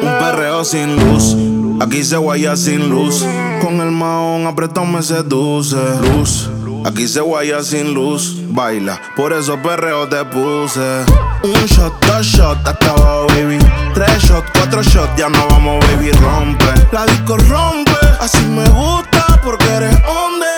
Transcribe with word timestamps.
Un 0.00 0.18
perreo 0.18 0.64
sin 0.64 0.96
luz. 0.96 1.36
Aquí 1.80 2.04
se 2.04 2.16
guaya 2.16 2.56
sin 2.56 2.88
luz. 2.88 3.24
Con 3.60 3.80
el 3.80 3.90
maón 3.90 4.46
apretado 4.46 4.86
me 4.86 5.02
seduce. 5.02 5.76
Luz. 6.00 6.50
Aquí 6.84 7.08
se 7.08 7.20
guaya 7.20 7.62
sin 7.62 7.94
luz. 7.94 8.36
Baila, 8.48 9.00
por 9.16 9.32
eso 9.32 9.58
perreo 9.62 10.08
te 10.08 10.24
puse. 10.24 11.04
Un 11.42 11.66
shot, 11.66 11.92
dos 12.06 12.26
shots, 12.26 12.60
hasta 12.64 12.90
abajo, 12.90 13.26
baby. 13.28 13.58
Tres 13.94 14.22
shots, 14.22 14.50
cuatro 14.54 14.82
shots, 14.82 15.16
ya 15.16 15.28
no 15.28 15.46
vamos, 15.48 15.84
baby. 15.86 16.10
Rompe. 16.12 16.64
La 16.92 17.06
disco 17.06 17.36
rompe. 17.36 17.92
Así 18.20 18.44
me 18.46 18.68
gusta 18.68 19.40
porque 19.42 19.66
eres 19.66 19.94
hombre. 20.06 20.57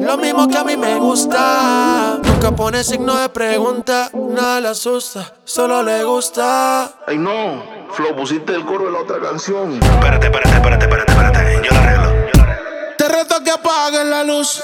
lo 0.00 0.16
mismo 0.18 0.48
que 0.48 0.58
a 0.58 0.64
mí 0.64 0.76
me 0.76 0.96
gusta. 0.96 2.18
Nunca 2.22 2.50
pone 2.52 2.84
signo 2.84 3.16
de 3.16 3.28
pregunta, 3.28 4.10
nada 4.12 4.60
le 4.60 4.68
asusta, 4.68 5.32
solo 5.44 5.82
le 5.82 6.04
gusta. 6.04 6.90
Ay 7.06 7.18
no, 7.18 7.62
Flo, 7.92 8.14
pusiste 8.16 8.54
el 8.54 8.64
coro 8.64 8.86
de 8.86 8.92
la 8.92 9.00
otra 9.00 9.18
canción. 9.20 9.74
Espérate, 9.82 10.26
espérate, 10.26 10.54
espérate, 10.56 10.84
espérate, 10.84 11.12
espérate. 11.12 11.68
Yo 11.68 11.74
la 11.74 11.82
arreglo. 11.82 12.26
Yo 12.32 12.40
la 12.40 12.42
arreglo. 12.42 12.96
Te 12.98 13.08
reto 13.08 13.44
que 13.44 13.50
apagues 13.50 14.04
la 14.04 14.24
luz 14.24 14.62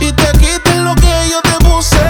y 0.00 0.12
te 0.12 0.32
quites 0.38 0.76
lo 0.76 0.94
que 0.94 1.30
yo 1.30 1.40
te 1.42 1.64
puse. 1.64 2.09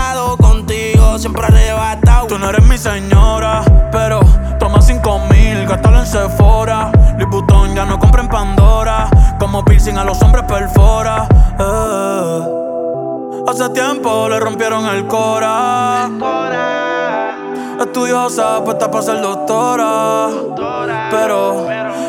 Contigo 1.11 1.19
siempre 1.19 1.45
arrebatado. 1.45 2.27
Tú 2.27 2.39
no 2.39 2.49
eres 2.49 2.65
mi 2.65 2.77
señora, 2.77 3.63
pero 3.91 4.21
toma 4.59 4.81
cinco 4.81 5.19
mil, 5.29 5.67
gástalo 5.67 5.99
en 5.99 6.05
Sephora. 6.05 6.89
Louis 7.17 7.43
como 9.37 9.65
piercing 9.65 9.97
a 9.97 10.05
los 10.05 10.21
hombres 10.21 10.45
perfora. 10.45 11.27
Eh. 11.59 12.41
Hace 13.45 13.69
tiempo 13.71 14.29
le 14.29 14.39
rompieron 14.39 14.85
el 14.85 15.05
cora. 15.07 16.09
Estudiosa, 17.81 18.63
puesta 18.63 18.89
para 18.89 19.03
ser 19.03 19.19
doctora. 19.19 20.29
Pero 21.11 21.67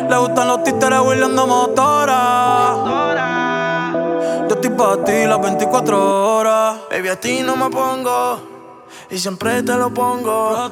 le 0.08 0.16
gustan 0.16 0.46
los 0.46 0.62
títeres 0.62 1.00
huirleando 1.00 1.46
motora. 1.48 2.74
Yo 4.48 4.54
estoy 4.54 4.70
para 4.70 5.02
ti 5.04 5.26
las 5.26 5.40
24 5.40 6.36
horas. 6.36 6.76
Baby, 6.88 7.08
a 7.08 7.18
ti 7.18 7.42
no 7.42 7.56
me 7.56 7.68
pongo. 7.68 8.51
Y 9.12 9.18
siempre 9.18 9.62
te 9.62 9.74
lo 9.74 9.92
pongo. 9.92 10.70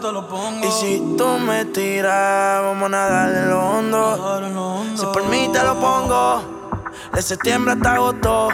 Y 0.63 0.71
si 0.71 1.15
tú 1.19 1.27
me 1.47 1.67
tiras, 1.67 2.63
vamos 2.63 2.87
a 2.87 2.89
nadar 2.89 3.35
en 3.35 3.51
lo 3.51 3.61
hondo. 3.61 4.97
Si 4.97 5.05
por 5.05 5.25
mí 5.27 5.51
te 5.53 5.63
lo 5.63 5.79
pongo. 5.79 6.71
De 7.13 7.21
septiembre 7.21 7.75
hasta 7.75 7.97
agosto. 7.97 8.49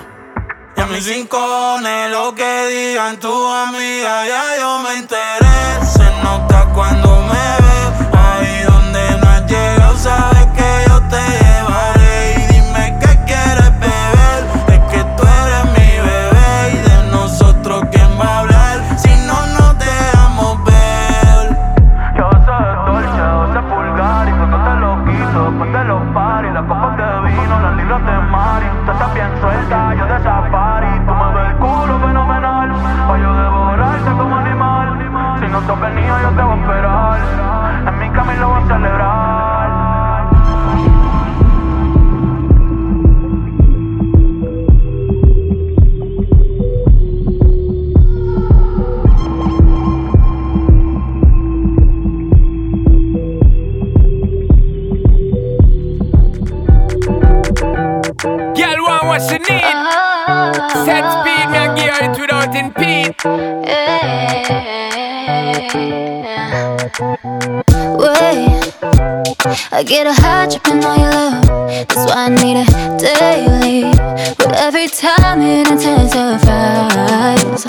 Y 0.76 0.80
a 0.80 0.86
mis 0.86 1.06
rincones, 1.06 2.10
lo 2.10 2.34
que 2.34 2.66
digan 2.66 3.20
tu 3.20 3.32
amiga, 3.46 4.26
ya 4.26 4.58
yo 4.58 4.80
me 4.80 4.94
enteré. 4.98 5.86
Se 5.86 6.04
nota 6.24 6.68
cuando 6.74 7.22
me 7.22 7.65
I 69.76 69.82
get 69.82 70.06
a 70.06 70.12
high 70.14 70.48
tripping 70.48 70.82
on 70.82 70.98
your 70.98 71.10
love. 71.10 71.44
That's 71.68 72.08
why 72.08 72.24
I 72.24 72.28
need 72.30 72.64
it 72.64 72.70
daily. 72.96 73.92
But 74.38 74.56
every 74.56 74.88
time 74.88 75.42
it 75.42 75.68
intensifies, 75.68 77.60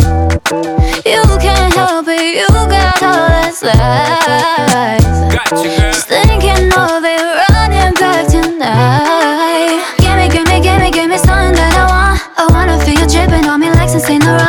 you 1.03 1.21
can't 1.43 1.73
help 1.75 2.07
it. 2.07 2.39
You 2.39 2.47
got 2.47 3.03
all 3.03 3.27
that's 3.27 3.61
lies. 3.61 5.03
Got 5.35 5.51
you, 5.51 5.67
girl. 5.75 5.91
Just 5.91 6.07
thinking 6.07 6.71
of 6.79 7.03
it, 7.03 7.19
running 7.51 7.93
back 7.99 8.31
tonight. 8.31 9.83
Gimme, 9.99 10.29
gimme, 10.31 10.61
gimme, 10.63 10.91
gimme 10.91 11.17
something 11.17 11.59
that 11.59 11.75
I 11.75 11.85
want. 11.91 12.23
I 12.39 12.47
wanna 12.55 12.79
feel 12.85 12.95
you 13.01 13.07
dripping 13.09 13.49
on 13.49 13.59
me 13.59 13.69
like 13.71 13.89
some 13.89 13.99
Saint 13.99 14.23
Laurent. 14.23 14.46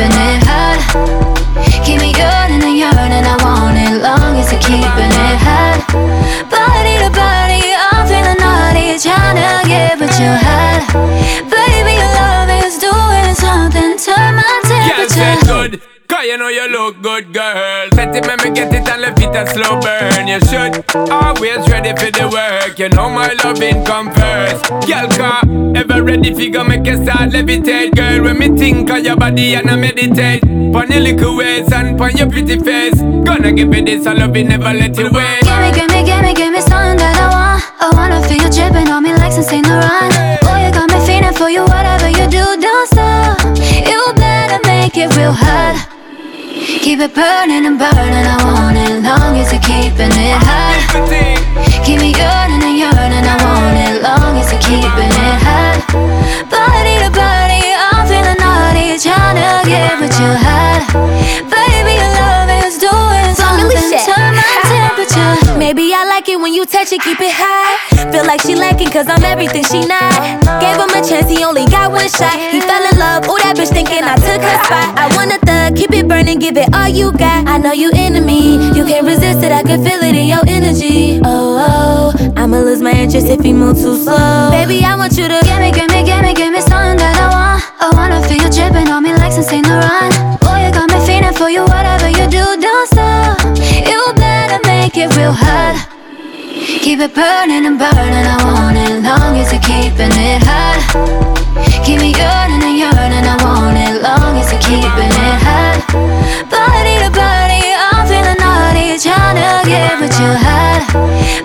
Keeping 0.00 0.16
it 0.16 0.42
hot. 0.48 0.80
Keep 1.84 2.00
me 2.00 2.12
yearning 2.16 2.64
and 2.64 2.76
yearning. 2.76 3.24
I 3.24 3.36
want 3.44 3.76
it 3.76 4.00
long 4.00 4.36
as 4.40 4.50
you're 4.50 4.60
keeping 4.60 5.12
it 5.12 5.36
hot. 5.44 5.84
Body 6.48 6.96
to 7.04 7.10
body, 7.12 7.60
I'm 7.76 8.08
feeling 8.08 8.40
naughty, 8.40 8.96
tryna 8.96 9.60
get 9.68 9.98
but 9.98 10.08
you 10.16 10.32
hot. 10.32 10.88
Baby, 11.52 12.00
your 12.00 12.12
love 12.16 12.48
is 12.64 12.78
doing 12.80 13.34
something. 13.36 13.98
Turn 14.00 14.36
my 14.36 14.48
Girl, 14.64 15.04
temperature. 15.04 15.44
good. 15.44 15.82
Cause 16.08 16.24
you 16.24 16.38
know 16.38 16.48
you 16.48 16.66
look 16.72 17.02
good, 17.02 17.32
girl. 17.34 17.88
Set 17.92 18.16
it, 18.16 18.26
make 18.26 18.42
me 18.44 18.50
get 18.56 18.72
it 18.72 18.88
and 18.88 18.99
it 19.34 19.36
a 19.36 19.46
slow 19.52 19.80
burn. 19.80 20.28
You 20.28 20.40
should 20.40 20.84
always 21.10 21.68
ready 21.68 21.90
for 21.90 22.10
the 22.10 22.28
work. 22.30 22.78
You 22.78 22.88
know 22.90 23.08
my 23.08 23.32
loving 23.44 23.84
come 23.84 24.12
first. 24.12 24.68
Girl, 24.86 25.08
car 25.16 25.42
ever 25.76 26.02
ready 26.02 26.34
figure 26.34 26.64
make 26.64 26.86
you 26.86 27.02
start 27.02 27.30
levitate, 27.30 27.94
girl. 27.94 28.24
When 28.24 28.38
me 28.38 28.56
think 28.56 28.90
of 28.90 29.04
your 29.04 29.16
body 29.16 29.54
and 29.54 29.70
I 29.70 29.76
meditate, 29.76 30.42
pon 30.72 30.90
your 30.90 31.00
little 31.00 31.36
waist 31.36 31.72
and 31.72 31.98
pon 31.98 32.16
your 32.16 32.30
pretty 32.30 32.58
face. 32.58 33.00
Gonna 33.00 33.52
give 33.52 33.72
you 33.74 33.84
this, 33.84 34.06
I 34.06 34.14
love 34.14 34.36
you, 34.36 34.44
never 34.44 34.72
let 34.72 34.98
it 34.98 35.12
wait. 35.12 35.42
Gimme, 35.42 35.70
gimme, 35.72 36.04
gimme, 36.04 36.34
gimme 36.34 36.60
something 36.60 36.96
that 36.98 37.16
I 37.16 37.28
want. 37.30 37.60
I 37.80 37.88
wanna 37.96 38.26
feel 38.26 38.42
you 38.42 38.50
dripping 38.50 38.90
on 38.90 39.02
me 39.02 39.12
like 39.14 39.32
some 39.32 39.42
Saint 39.42 39.66
Laurent. 39.66 40.12
Boy, 40.42 40.66
you 40.66 40.72
got 40.72 40.90
me 40.90 40.98
feeling 41.06 41.34
for 41.34 41.48
you, 41.48 41.62
whatever 41.62 42.08
you 42.08 42.26
do, 42.28 42.44
don't 42.60 42.88
stop. 42.88 43.38
You 43.56 44.00
better 44.16 44.60
make 44.66 44.96
it 44.96 45.14
real 45.16 45.32
hot. 45.32 45.89
Keep 46.78 47.00
it 47.00 47.14
burning 47.14 47.66
and 47.66 47.78
burning. 47.78 48.26
I 48.30 48.38
want 48.46 48.78
it 48.78 49.02
long 49.02 49.34
as 49.36 49.50
you're 49.50 49.60
keeping 49.60 50.14
it 50.14 50.38
hot. 50.46 51.02
Keep 51.84 51.98
me 51.98 52.14
yearning 52.14 52.62
and 52.62 52.78
yearning. 52.78 53.26
I 53.26 53.36
want 53.42 53.74
it 53.74 54.02
long 54.02 54.38
as 54.38 54.52
you're 54.54 54.62
keeping 54.62 55.10
it 55.10 55.38
hot. 55.42 55.82
Body 56.46 56.94
to 57.02 57.10
body, 57.10 57.74
I'm 57.74 58.06
feeling 58.06 58.38
naughty, 58.38 58.94
tryna 59.02 59.66
get 59.66 59.98
with 59.98 60.14
you 60.14 60.30
hot. 60.30 60.86
Baby, 61.50 61.98
your 61.98 62.12
love 62.22 62.50
is 62.62 62.78
doing 62.78 63.34
something. 63.34 63.90
Turn 64.06 64.38
my 64.38 64.54
temperature. 64.70 65.58
Maybe 65.58 65.92
I 65.92 66.04
like 66.06 66.28
it 66.28 66.38
when 66.38 66.54
you 66.54 66.66
touch 66.66 66.92
it, 66.92 67.02
keep 67.02 67.20
it 67.20 67.34
high. 67.34 67.89
Feel 68.10 68.26
like 68.26 68.42
she 68.42 68.56
lacking 68.56 68.90
cause 68.90 69.06
I'm 69.06 69.22
everything 69.22 69.62
she 69.62 69.86
not. 69.86 70.10
Gave 70.60 70.74
him 70.74 70.90
a 70.90 71.00
chance, 71.06 71.30
he 71.30 71.44
only 71.44 71.64
got 71.66 71.92
one 71.92 72.08
shot. 72.08 72.34
He 72.50 72.60
fell 72.60 72.82
in 72.82 72.98
love, 72.98 73.22
ooh, 73.30 73.38
that 73.38 73.54
bitch 73.54 73.70
thinking 73.70 74.02
I 74.02 74.18
took 74.18 74.42
her 74.42 74.58
spot. 74.66 74.98
I 74.98 75.06
want 75.14 75.30
a 75.30 75.38
thug, 75.46 75.76
keep 75.76 75.92
it 75.92 76.08
burning, 76.08 76.40
give 76.40 76.56
it 76.56 76.74
all 76.74 76.88
you 76.88 77.12
got. 77.12 77.46
I 77.46 77.58
know 77.58 77.70
you 77.72 77.90
into 77.94 78.20
me, 78.20 78.58
you 78.74 78.84
can't 78.84 79.06
resist 79.06 79.44
it, 79.46 79.52
I 79.52 79.62
can 79.62 79.84
feel 79.84 80.02
it 80.02 80.16
in 80.18 80.26
your 80.26 80.42
energy. 80.48 81.20
Oh, 81.22 81.62
oh, 81.62 82.32
I'ma 82.36 82.58
lose 82.58 82.82
my 82.82 82.90
interest 82.90 83.28
if 83.28 83.40
he 83.42 83.52
move 83.52 83.76
too 83.78 83.94
slow. 83.94 84.50
Baby, 84.50 84.82
I 84.84 84.96
want 84.96 85.16
you 85.16 85.28
to 85.28 85.38
Gimme, 85.46 85.70
gimme, 85.70 86.02
gimme, 86.02 86.34
gimme 86.34 86.60
something 86.66 86.98
that 86.98 87.14
I 87.14 87.30
want. 87.30 87.62
I 87.78 87.94
wanna 87.94 88.26
feel 88.26 88.42
you 88.42 88.50
dripping 88.50 88.90
on 88.90 89.02
me 89.04 89.14
like 89.14 89.32
some 89.32 89.46
Saint 89.46 89.68
Laurent. 89.70 90.10
Boy, 90.42 90.66
you 90.66 90.70
got 90.74 90.90
me 90.90 90.98
feeling 91.06 91.34
for 91.34 91.48
you, 91.48 91.62
whatever 91.62 92.10
you 92.10 92.26
do, 92.26 92.42
don't 92.58 92.86
stop. 92.90 93.38
You 93.86 94.02
better 94.18 94.58
make 94.66 94.96
it 94.98 95.14
real 95.14 95.30
hot. 95.30 95.99
Keep 96.78 97.00
it 97.00 97.14
burning 97.14 97.66
and 97.66 97.78
burning. 97.78 98.26
I 98.30 98.38
want 98.46 98.78
it 98.78 99.02
long 99.02 99.34
as 99.34 99.50
you're 99.50 99.60
keeping 99.60 100.14
it 100.14 100.38
hot. 100.46 100.78
Keep 101.82 101.98
me 101.98 102.14
yearning 102.14 102.62
and 102.62 102.78
yearning. 102.78 103.26
I 103.26 103.34
want 103.42 103.74
it 103.74 103.98
long 103.98 104.38
as 104.38 104.54
you're 104.54 104.62
keeping 104.62 105.10
it 105.10 105.38
hot. 105.42 105.82
Body 106.46 106.94
to 107.02 107.10
body, 107.10 107.74
I'm 107.74 108.06
feeling 108.06 108.38
naughty, 108.38 108.94
tryna 109.02 109.66
get 109.66 109.98
with 109.98 110.14
you 110.22 110.30
hot. 110.30 110.86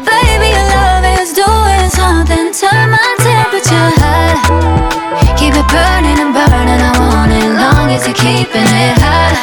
Baby, 0.06 0.54
your 0.54 0.68
love 0.78 1.06
is 1.18 1.34
doing 1.34 1.90
something. 1.90 2.54
Turn 2.54 2.94
my 2.94 3.10
temperature 3.26 3.92
hot. 3.98 4.38
Keep 5.42 5.58
it 5.58 5.68
burning 5.74 6.22
and 6.22 6.38
burning. 6.38 6.82
I 6.86 6.94
want 7.02 7.34
it 7.34 7.50
long 7.50 7.90
as 7.90 8.06
you're 8.06 8.14
keeping 8.14 8.62
it 8.62 8.98
hot. 9.02 9.34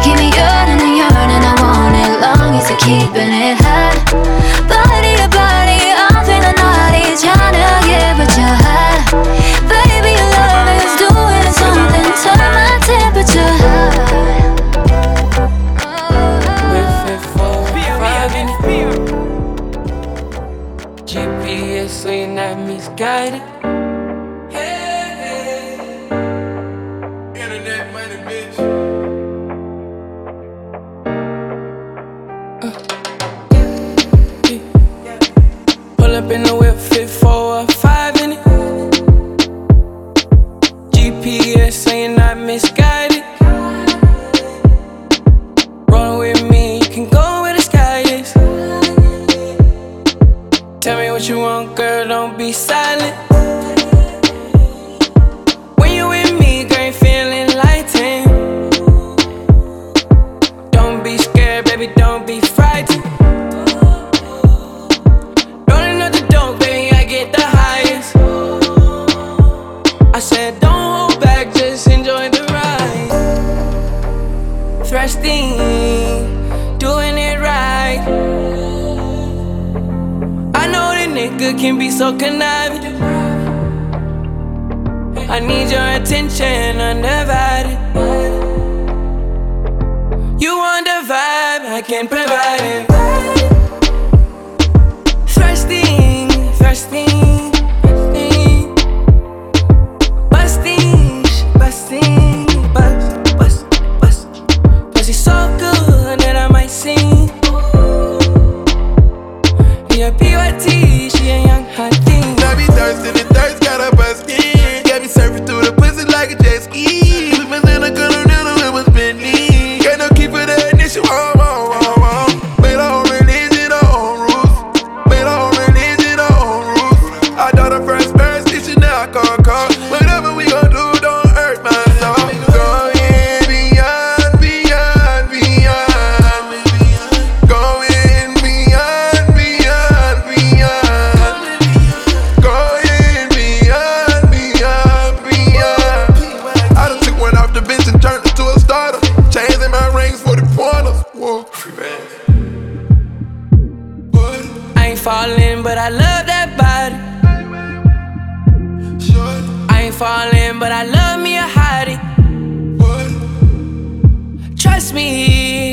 Keep 0.00 0.16
me 0.16 0.32
yearning 0.32 0.80
and 0.80 0.96
yearning. 0.96 1.44
I 1.44 1.54
want 1.60 1.92
it 1.92 2.12
long 2.24 2.56
as 2.56 2.72
you're 2.72 2.80
keeping 2.80 3.32
it 3.36 3.60
hot. 3.60 3.96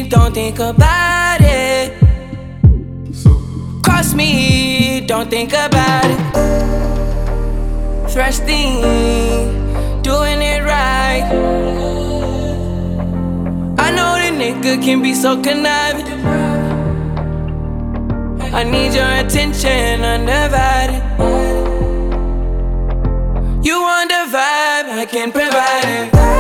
Don't 0.06 0.34
think 0.34 0.60
about 0.60 1.38
it. 1.42 1.94
Cross 3.84 4.14
me, 4.14 5.02
don't 5.08 5.30
think 5.30 5.54
about 5.54 6.06
it. 6.06 6.20
Thrusting, 8.10 8.82
doing 10.02 10.42
it 10.42 10.64
right. 10.64 11.24
I 13.78 13.92
know 13.92 14.16
the 14.22 14.32
nigga 14.42 14.82
can 14.84 15.02
be 15.02 15.14
so 15.14 15.42
conniving. 15.42 16.06
I 18.54 18.64
need 18.64 18.94
your 18.94 19.12
attention 19.26 20.04
undivided. 20.04 21.02
You 23.66 23.82
want 23.82 24.10
the 24.10 24.26
vibe, 24.32 24.90
I 25.02 25.08
can 25.10 25.32
provide 25.32 25.86
it. 25.86 26.35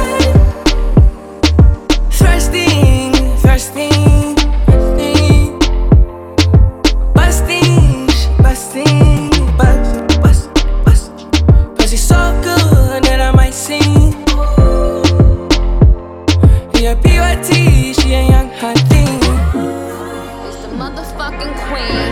PYT, 17.01 17.95
she 17.95 18.13
a 18.13 18.23
young 18.27 18.49
hot 18.49 18.77
thing. 18.87 19.19
It's 20.47 20.59
the 20.63 20.69
motherfucking 20.79 21.53
queen. 21.67 22.11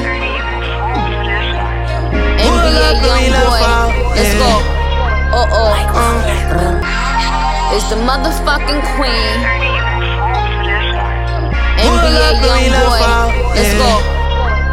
NBA 2.37 2.93
young 3.03 3.29
boy. 3.31 3.61
Let's 4.15 4.33
go. 4.35 4.51
Oh 5.33 5.47
oh. 5.49 5.73
It's 7.75 7.87
the 7.89 7.95
motherfucking 7.95 8.81
queen. 8.95 9.72
NBA 12.01 12.41
young 12.41 12.89
boy. 12.89 13.01
Let's 13.55 13.73
go. 13.77 13.89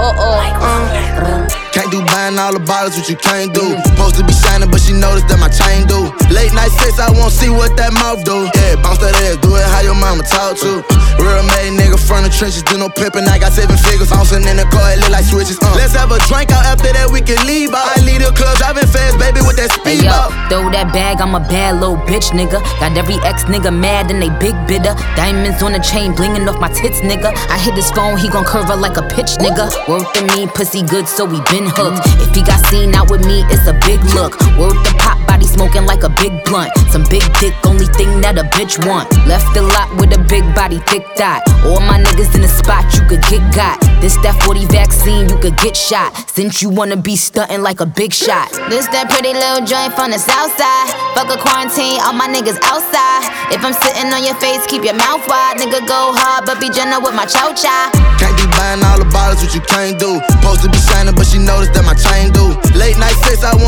Oh 0.02 0.14
oh. 0.16 1.69
Can't 1.80 1.92
do 1.96 2.04
buying 2.12 2.36
all 2.36 2.52
the 2.52 2.60
bottles, 2.60 2.92
what 2.92 3.08
you 3.08 3.16
can't 3.16 3.56
do. 3.56 3.64
Supposed 3.88 4.20
to 4.20 4.24
be 4.28 4.36
shining, 4.36 4.68
but 4.68 4.84
she 4.84 4.92
noticed 4.92 5.32
that 5.32 5.40
my 5.40 5.48
chain 5.48 5.88
do. 5.88 6.12
Late 6.28 6.52
night 6.52 6.68
sex, 6.76 7.00
I 7.00 7.08
won't 7.08 7.32
see 7.32 7.48
what 7.48 7.72
that 7.80 7.96
mouth 7.96 8.20
do. 8.20 8.52
Yeah, 8.52 8.76
bounce 8.84 9.00
that 9.00 9.16
ass, 9.24 9.40
do 9.40 9.56
it 9.56 9.64
how 9.64 9.80
your 9.80 9.96
mama 9.96 10.20
talk 10.28 10.60
to. 10.60 10.84
Real 11.16 11.40
made 11.56 11.80
nigga 11.80 11.96
from 11.96 12.20
the 12.20 12.28
trenches, 12.28 12.60
do 12.68 12.76
no 12.76 12.92
pimping. 12.92 13.24
I 13.24 13.40
got 13.40 13.56
seven 13.56 13.80
figures, 13.80 14.12
bouncing 14.12 14.44
in 14.44 14.60
the 14.60 14.68
car, 14.68 14.92
it 14.92 15.00
look 15.00 15.08
like 15.08 15.24
switches. 15.24 15.56
Uh. 15.56 15.72
Let's 15.72 15.96
have 15.96 16.12
a 16.12 16.20
drink 16.28 16.52
out 16.52 16.68
after 16.68 16.92
that, 16.92 17.08
we 17.08 17.24
can 17.24 17.40
leave 17.48 17.72
out. 17.72 17.96
I 17.96 18.04
leave 18.04 18.20
the 18.20 18.28
club, 18.36 18.60
driving 18.60 18.84
fast, 18.84 19.16
baby, 19.16 19.40
with 19.40 19.56
that 19.56 19.72
Hey 19.80 19.96
speed 19.96 20.04
yo, 20.04 20.12
out. 20.12 20.36
throw 20.52 20.68
that 20.76 20.92
bag, 20.92 21.24
I'm 21.24 21.32
a 21.32 21.40
bad 21.40 21.80
little 21.80 21.96
bitch, 22.04 22.28
nigga. 22.36 22.60
Got 22.76 22.92
every 22.92 23.16
ex 23.24 23.48
nigga 23.48 23.72
mad 23.72 24.12
and 24.12 24.20
they 24.20 24.28
big 24.36 24.52
bidder. 24.68 24.92
Diamonds 25.16 25.64
on 25.64 25.72
the 25.72 25.80
chain, 25.80 26.12
blinging 26.12 26.44
off 26.44 26.60
my 26.60 26.68
tits, 26.68 27.00
nigga. 27.00 27.32
I 27.48 27.56
hit 27.56 27.72
this 27.72 27.88
phone, 27.88 28.20
he 28.20 28.28
gon' 28.28 28.44
curve 28.44 28.68
her 28.68 28.76
like 28.76 29.00
a 29.00 29.04
pitch, 29.16 29.40
nigga. 29.40 29.72
Worth 29.88 30.12
me, 30.36 30.44
pussy 30.52 30.84
good, 30.84 31.08
so 31.08 31.24
we 31.24 31.40
been 31.48 31.69
hooked. 31.76 32.00
If 32.20 32.34
he 32.34 32.42
got 32.42 32.60
seen 32.66 32.94
out 32.94 33.10
with 33.10 33.24
me, 33.26 33.44
it's 33.50 33.66
a 33.66 33.74
big 33.86 34.02
look. 34.14 34.38
Worth 34.58 34.78
the 34.84 34.94
pop, 34.98 35.18
body 35.26 35.46
smoking 35.46 35.86
like 35.86 36.02
a 36.02 36.10
big 36.10 36.32
blunt. 36.44 36.70
Some 36.90 37.04
big 37.08 37.22
dick, 37.40 37.54
only 37.64 37.86
thing 37.98 38.20
that 38.20 38.38
a 38.38 38.44
bitch 38.56 38.78
want. 38.86 39.10
Left 39.26 39.46
the 39.54 39.62
lot 39.62 39.88
with 39.96 40.12
a 40.12 40.22
big 40.28 40.44
body, 40.54 40.78
thick 40.90 41.04
dot. 41.16 41.42
All 41.64 41.80
my 41.80 41.98
niggas 41.98 42.34
in 42.34 42.42
the 42.42 42.48
spot, 42.48 42.84
you 42.94 43.02
could 43.08 43.22
get 43.28 43.42
got. 43.54 43.80
This 44.00 44.16
that 44.24 44.36
40 44.42 44.66
vaccine, 44.66 45.28
you 45.28 45.36
could 45.38 45.56
get 45.58 45.76
shot. 45.76 46.14
Since 46.30 46.62
you 46.62 46.70
wanna 46.70 46.96
be 46.96 47.16
stunting 47.16 47.62
like 47.62 47.80
a 47.80 47.86
big 47.86 48.12
shot. 48.12 48.50
This 48.68 48.86
that 48.94 49.10
pretty 49.10 49.34
little 49.34 49.64
joint 49.66 49.92
from 49.94 50.10
the 50.10 50.18
south 50.18 50.52
side. 50.56 50.88
Fuck 51.14 51.30
a 51.34 51.38
quarantine, 51.38 52.00
all 52.04 52.14
my 52.14 52.28
niggas 52.28 52.58
outside. 52.64 53.22
If 53.52 53.64
I'm 53.64 53.74
sitting 53.74 54.08
on 54.12 54.22
your 54.24 54.38
face, 54.38 54.64
keep 54.66 54.84
your 54.84 54.94
mouth 54.94 55.26
wide. 55.28 55.58
Nigga 55.58 55.82
go 55.86 56.14
hard, 56.14 56.46
but 56.46 56.60
be 56.60 56.70
gentle 56.70 57.02
with 57.02 57.14
my 57.14 57.26
chow 57.26 57.52
chow. 57.52 57.90
Can't 58.16 58.36
be 58.38 58.46
buying 58.56 58.82
all 58.84 58.98
the 58.98 59.08
bottles, 59.10 59.42
what 59.42 59.54
you 59.54 59.60
can't 59.60 59.98
do. 59.98 60.22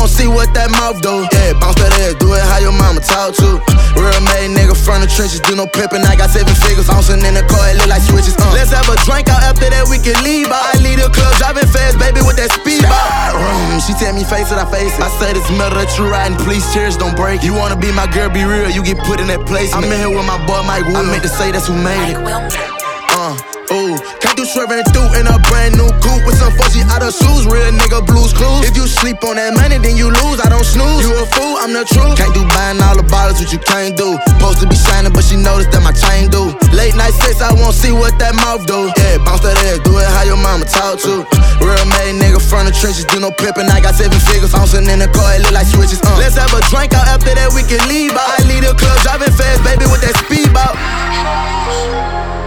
Won't 0.03 0.11
see 0.11 0.27
what 0.27 0.51
that 0.51 0.67
mouth 0.67 0.99
do. 0.99 1.23
Yeah, 1.31 1.55
bounce 1.63 1.79
that 1.79 1.95
ass, 2.03 2.19
do 2.19 2.35
it 2.35 2.43
how 2.51 2.59
your 2.59 2.75
mama 2.75 2.99
talk 2.99 3.31
to. 3.39 3.55
Real 3.95 4.11
made 4.35 4.51
nigga 4.51 4.75
from 4.75 4.99
the 4.99 5.07
trenches, 5.07 5.39
do 5.39 5.55
no 5.55 5.63
pimping. 5.63 6.03
I 6.03 6.19
got 6.19 6.27
seven 6.27 6.51
figures, 6.59 6.91
bouncing 6.91 7.23
in 7.23 7.39
the 7.39 7.45
car, 7.47 7.71
it 7.71 7.79
look 7.79 7.87
like 7.87 8.03
switches. 8.03 8.35
Uh. 8.35 8.51
Let's 8.51 8.75
have 8.75 8.83
a 8.91 8.99
drink 9.07 9.31
out 9.31 9.39
after 9.39 9.71
that, 9.71 9.87
we 9.87 10.03
can 10.03 10.19
leave 10.19 10.51
out. 10.51 10.59
I 10.59 10.83
leave 10.83 10.99
the 10.99 11.07
club, 11.07 11.31
driving 11.39 11.71
fast, 11.71 11.95
baby, 12.03 12.19
with 12.19 12.35
that 12.35 12.51
speed 12.51 12.83
out. 12.83 13.31
Mm, 13.31 13.79
She 13.79 13.95
tell 13.95 14.11
me 14.11 14.27
face 14.27 14.51
it, 14.51 14.59
I 14.59 14.67
face 14.67 14.91
it. 14.91 14.99
I 14.99 15.07
say 15.23 15.31
this 15.39 15.47
metal 15.55 15.79
that 15.79 15.87
you 15.95 16.03
riding, 16.11 16.35
please 16.43 16.67
cheers, 16.75 16.99
don't 16.99 17.15
break. 17.15 17.39
You 17.39 17.55
wanna 17.55 17.79
be 17.79 17.87
my 17.95 18.11
girl, 18.11 18.27
be 18.27 18.43
real, 18.43 18.67
you 18.67 18.83
get 18.83 18.99
put 19.07 19.23
in 19.23 19.31
that 19.31 19.47
place. 19.47 19.71
I'm 19.71 19.87
in 19.87 20.03
here 20.03 20.11
with 20.11 20.27
my 20.27 20.35
boy 20.43 20.67
Mike 20.67 20.83
Will. 20.83 20.99
I 20.99 21.07
meant 21.07 21.23
to 21.23 21.31
say 21.31 21.55
that's 21.55 21.71
who 21.71 21.79
made 21.79 22.11
it. 22.11 22.19
Uh, 23.15 23.39
ooh, 23.73 23.97
can't 24.21 24.37
do 24.37 24.45
swerving 24.45 24.85
through 24.93 25.09
in 25.17 25.25
a 25.25 25.37
brand 25.49 25.75
new 25.75 25.89
coupe 25.99 26.23
with 26.25 26.37
some 26.37 26.53
fuzzy 26.53 26.85
out 26.93 27.01
of 27.01 27.11
shoes. 27.13 27.49
Real 27.49 27.73
nigga 27.73 28.05
blues 28.05 28.31
clues. 28.31 28.63
If 28.69 28.77
you 28.77 28.85
sleep 28.85 29.19
on 29.25 29.35
that 29.35 29.57
money, 29.57 29.81
then 29.81 29.97
you 29.97 30.13
lose. 30.13 30.39
I 30.39 30.47
don't 30.47 30.65
snooze. 30.65 31.01
You 31.01 31.11
a 31.17 31.25
fool, 31.25 31.57
I'm 31.59 31.73
the 31.73 31.83
truth. 31.83 32.15
Can't 32.15 32.33
do 32.33 32.45
buying 32.53 32.79
all 32.81 32.95
the 32.95 33.05
bottles, 33.09 33.41
what 33.41 33.49
you 33.51 33.59
can't 33.59 33.97
do. 33.97 34.17
Supposed 34.37 34.61
to 34.61 34.67
be 34.69 34.77
shining, 34.77 35.11
but 35.11 35.25
she 35.25 35.35
noticed 35.35 35.73
that 35.73 35.81
my 35.81 35.91
chain 35.91 36.29
do. 36.29 36.53
Late 36.71 36.93
night 36.95 37.17
sex, 37.17 37.41
I 37.41 37.51
won't 37.53 37.73
see 37.73 37.91
what 37.91 38.15
that 38.21 38.37
mouth 38.37 38.63
do. 38.69 38.93
Yeah, 38.93 39.17
bounce 39.25 39.41
that 39.41 39.57
ass, 39.67 39.81
do 39.81 39.97
it 39.97 40.07
how 40.13 40.23
your 40.23 40.37
mama 40.37 40.65
talk 40.69 41.01
to. 41.03 41.25
Real 41.59 41.85
made 41.89 42.21
nigga 42.21 42.39
from 42.39 42.69
the 42.69 42.73
trenches, 42.73 43.05
do 43.09 43.19
no 43.19 43.33
pimpin'. 43.33 43.69
I 43.69 43.81
got 43.81 43.97
seven 43.97 44.19
figures, 44.29 44.53
bouncing 44.53 44.85
in 44.85 44.99
the 45.01 45.09
car, 45.09 45.33
it 45.35 45.41
look 45.41 45.53
like 45.53 45.67
switches. 45.67 45.99
Uh. 46.05 46.15
Let's 46.21 46.37
have 46.37 46.53
a 46.53 46.61
drink 46.69 46.93
out 46.93 47.07
after 47.09 47.33
that, 47.33 47.49
we 47.57 47.65
can 47.65 47.81
leave 47.89 48.13
out. 48.13 48.37
I 48.37 48.45
leave 48.45 48.63
the 48.63 48.75
club, 48.77 48.97
driving 49.01 49.33
fast, 49.33 49.65
baby, 49.65 49.89
with 49.89 50.01
that 50.05 50.15
speedboat. 50.21 50.77
drinking 51.73 52.42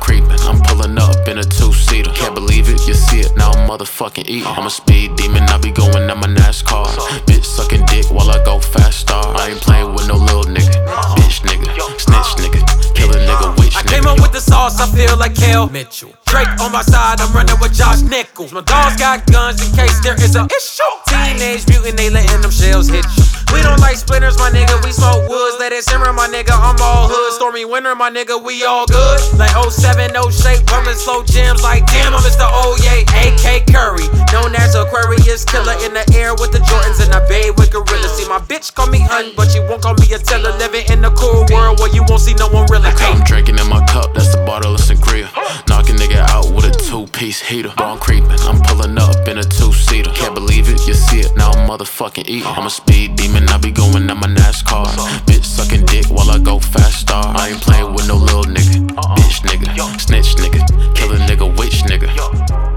Creeping, 0.00 0.40
I'm 0.40 0.60
pulling 0.62 0.98
up 0.98 1.28
in 1.28 1.38
a 1.38 1.44
two 1.44 1.72
seater. 1.72 2.10
Can't 2.12 2.34
believe 2.34 2.68
it, 2.68 2.86
you 2.88 2.94
see 2.94 3.20
it 3.20 3.36
now, 3.36 3.52
motherfucking 3.70 4.26
eating. 4.26 4.50
I'm 4.58 4.66
a 4.66 4.70
speed 4.70 5.14
demon, 5.14 5.44
I 5.44 5.56
be 5.58 5.70
going 5.70 6.10
at 6.10 6.18
my 6.18 6.26
NASCAR. 6.26 6.90
Bitch 7.22 7.44
sucking 7.44 7.86
dick 7.86 8.04
while 8.10 8.28
I 8.28 8.42
go 8.42 8.58
fast 8.58 9.06
star. 9.06 9.22
I 9.36 9.50
ain't 9.50 9.60
playing 9.60 9.94
with 9.94 10.08
no 10.08 10.16
little 10.16 10.42
nigga. 10.42 10.74
Bitch 11.14 11.46
nigga, 11.46 11.70
snitch 12.02 12.34
nigga, 12.42 12.60
kill 12.96 13.10
a 13.14 13.18
nigga, 13.22 13.56
witch 13.58 13.74
nigga. 13.74 13.86
I 13.86 13.94
came 13.94 14.06
up 14.10 14.18
with 14.18 14.32
the 14.32 14.40
sauce, 14.40 14.80
I 14.80 14.90
feel 14.90 15.16
like 15.16 15.36
Kel 15.36 15.68
Mitchell. 15.68 16.10
Drake 16.26 16.50
on 16.58 16.72
my 16.72 16.82
side, 16.82 17.20
I'm 17.20 17.32
running 17.32 17.58
with 17.60 17.72
Josh 17.72 18.02
Nichols. 18.02 18.52
My 18.52 18.62
dogs 18.62 18.96
got 18.96 19.24
guns 19.30 19.62
in 19.62 19.70
case 19.76 20.00
there 20.02 20.18
is 20.18 20.34
a 20.34 20.42
issue. 20.50 20.94
Teenage 21.06 21.68
mutant, 21.68 21.96
they 21.96 22.10
letting 22.10 22.42
them 22.42 22.50
shells 22.50 22.88
hit 22.88 23.06
you. 23.16 23.30
We 23.52 23.62
don't 23.62 23.80
like 23.80 23.96
splinters, 23.96 24.38
my 24.38 24.50
nigga. 24.50 24.78
We 24.84 24.92
smoke 24.92 25.28
woods, 25.28 25.58
let 25.58 25.72
it 25.72 25.82
simmer, 25.82 26.12
my 26.12 26.28
nigga. 26.28 26.54
I'm 26.54 26.78
all 26.80 27.10
hood. 27.10 27.34
Stormy 27.34 27.64
winter, 27.64 27.94
my 27.94 28.10
nigga. 28.10 28.38
We 28.38 28.64
all 28.64 28.86
good. 28.86 29.18
Like 29.34 29.50
07, 29.54 30.12
no 30.14 30.30
shape, 30.30 30.66
bumping 30.66 30.94
slow 30.94 31.24
gems. 31.24 31.62
Like 31.62 31.86
damn, 31.86 32.14
I'm 32.14 32.22
Mr. 32.22 32.46
Oye, 32.46 33.02
oh 33.06 33.26
AK 33.26 33.59
Curry. 33.66 34.06
Known 34.32 34.54
as 34.56 34.74
Aquarius 34.74 35.44
killer 35.44 35.74
in 35.84 35.92
the 35.94 36.04
air 36.14 36.34
with 36.34 36.52
the 36.52 36.60
Jordans 36.60 37.02
and 37.02 37.12
I 37.12 37.20
bathe 37.28 37.58
with 37.58 37.72
gorillas. 37.72 38.12
See, 38.16 38.28
my 38.28 38.38
bitch 38.38 38.74
call 38.74 38.88
me 38.88 39.00
hun, 39.00 39.32
but 39.36 39.50
she 39.50 39.60
won't 39.60 39.82
call 39.82 39.94
me 39.94 40.12
a 40.12 40.18
teller. 40.18 40.52
Living 40.58 40.86
in 40.90 41.00
the 41.02 41.10
cool 41.12 41.46
world 41.52 41.78
where 41.80 41.92
you 41.94 42.04
won't 42.08 42.20
see 42.20 42.34
no 42.34 42.48
one 42.48 42.66
really 42.70 42.90
come. 42.92 43.16
I'm 43.18 43.24
drinking 43.24 43.58
in 43.58 43.68
my 43.68 43.84
cup, 43.86 44.14
that's 44.14 44.34
the 44.34 44.42
bottle 44.44 44.74
of 44.74 44.80
sangria. 44.80 45.28
Knock 45.68 45.88
a 45.88 45.92
nigga 45.92 46.22
out 46.30 46.52
with 46.52 46.64
a 46.64 46.72
two 46.72 47.06
piece 47.12 47.40
heater. 47.40 47.72
Ball 47.76 47.98
creeping, 47.98 48.40
I'm 48.46 48.60
pulling 48.62 48.98
up 48.98 49.26
in 49.28 49.38
a 49.38 49.44
two 49.44 49.72
seater. 49.72 50.10
Can't 50.10 50.34
believe 50.34 50.68
it, 50.68 50.86
you 50.86 50.94
see 50.94 51.20
it 51.20 51.36
now, 51.36 51.50
I'm 51.50 51.68
motherfucking 51.68 52.26
eating. 52.28 52.46
I'm 52.46 52.66
a 52.66 52.70
speed 52.70 53.16
demon, 53.16 53.48
I 53.48 53.58
be 53.58 53.70
going 53.70 54.08
at 54.10 54.16
my 54.16 54.28
NASCAR. 54.28 54.86
Bitch 55.26 55.44
sucking 55.44 55.86
dick 55.86 56.06
while 56.06 56.30
I 56.30 56.38
go 56.38 56.58
fast 56.58 57.00
star. 57.00 57.24
I 57.36 57.50
ain't 57.50 57.60
playing 57.60 57.92
with 57.94 58.08
no 58.08 58.16
little 58.16 58.44
nigga. 58.44 58.88
Bitch 59.16 59.42
nigga, 59.42 60.00
snitch 60.00 60.36
nigga, 60.36 60.60
kill 60.94 61.12
a 61.12 61.18
nigga, 61.18 61.46
witch 61.58 61.82
nigga. 61.84 62.69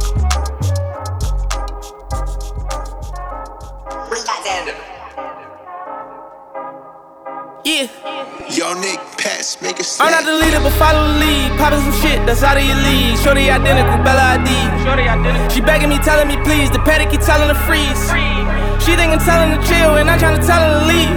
Yeah. 7.84 8.48
Yo, 8.48 8.72
Nick, 8.80 8.96
pass, 9.20 9.60
make 9.60 9.75
a 9.75 9.84
I'm 10.00 10.08
not 10.08 10.24
the 10.24 10.40
leader, 10.40 10.63
but 10.63 10.72
follow 10.80 11.04
the 11.04 11.20
lead. 11.20 11.52
Poppin' 11.60 11.84
some 11.84 11.92
shit 12.00 12.16
that's 12.24 12.40
out 12.40 12.56
of 12.56 12.63
your 12.63 12.80
league. 12.80 13.20
Shorty 13.20 13.52
identical, 13.52 14.00
Bella 14.08 14.40
Hadid. 14.40 14.88
Shorty 14.88 15.04
identical. 15.04 15.52
She 15.52 15.60
begging 15.60 15.92
me, 15.92 16.00
telling 16.00 16.32
me 16.32 16.40
please. 16.48 16.72
The 16.72 16.80
paddock 16.88 17.12
keep 17.12 17.20
telling 17.20 17.52
her 17.52 17.60
freeze. 17.68 18.00
She 18.88 18.96
thinking 18.96 19.20
telling 19.20 19.52
her 19.52 19.62
chill, 19.68 20.00
and 20.00 20.08
I'm 20.08 20.16
trying 20.16 20.40
to 20.40 20.44
tell 20.48 20.63
her 20.63 20.80
to 20.80 20.88
leave. 20.88 21.12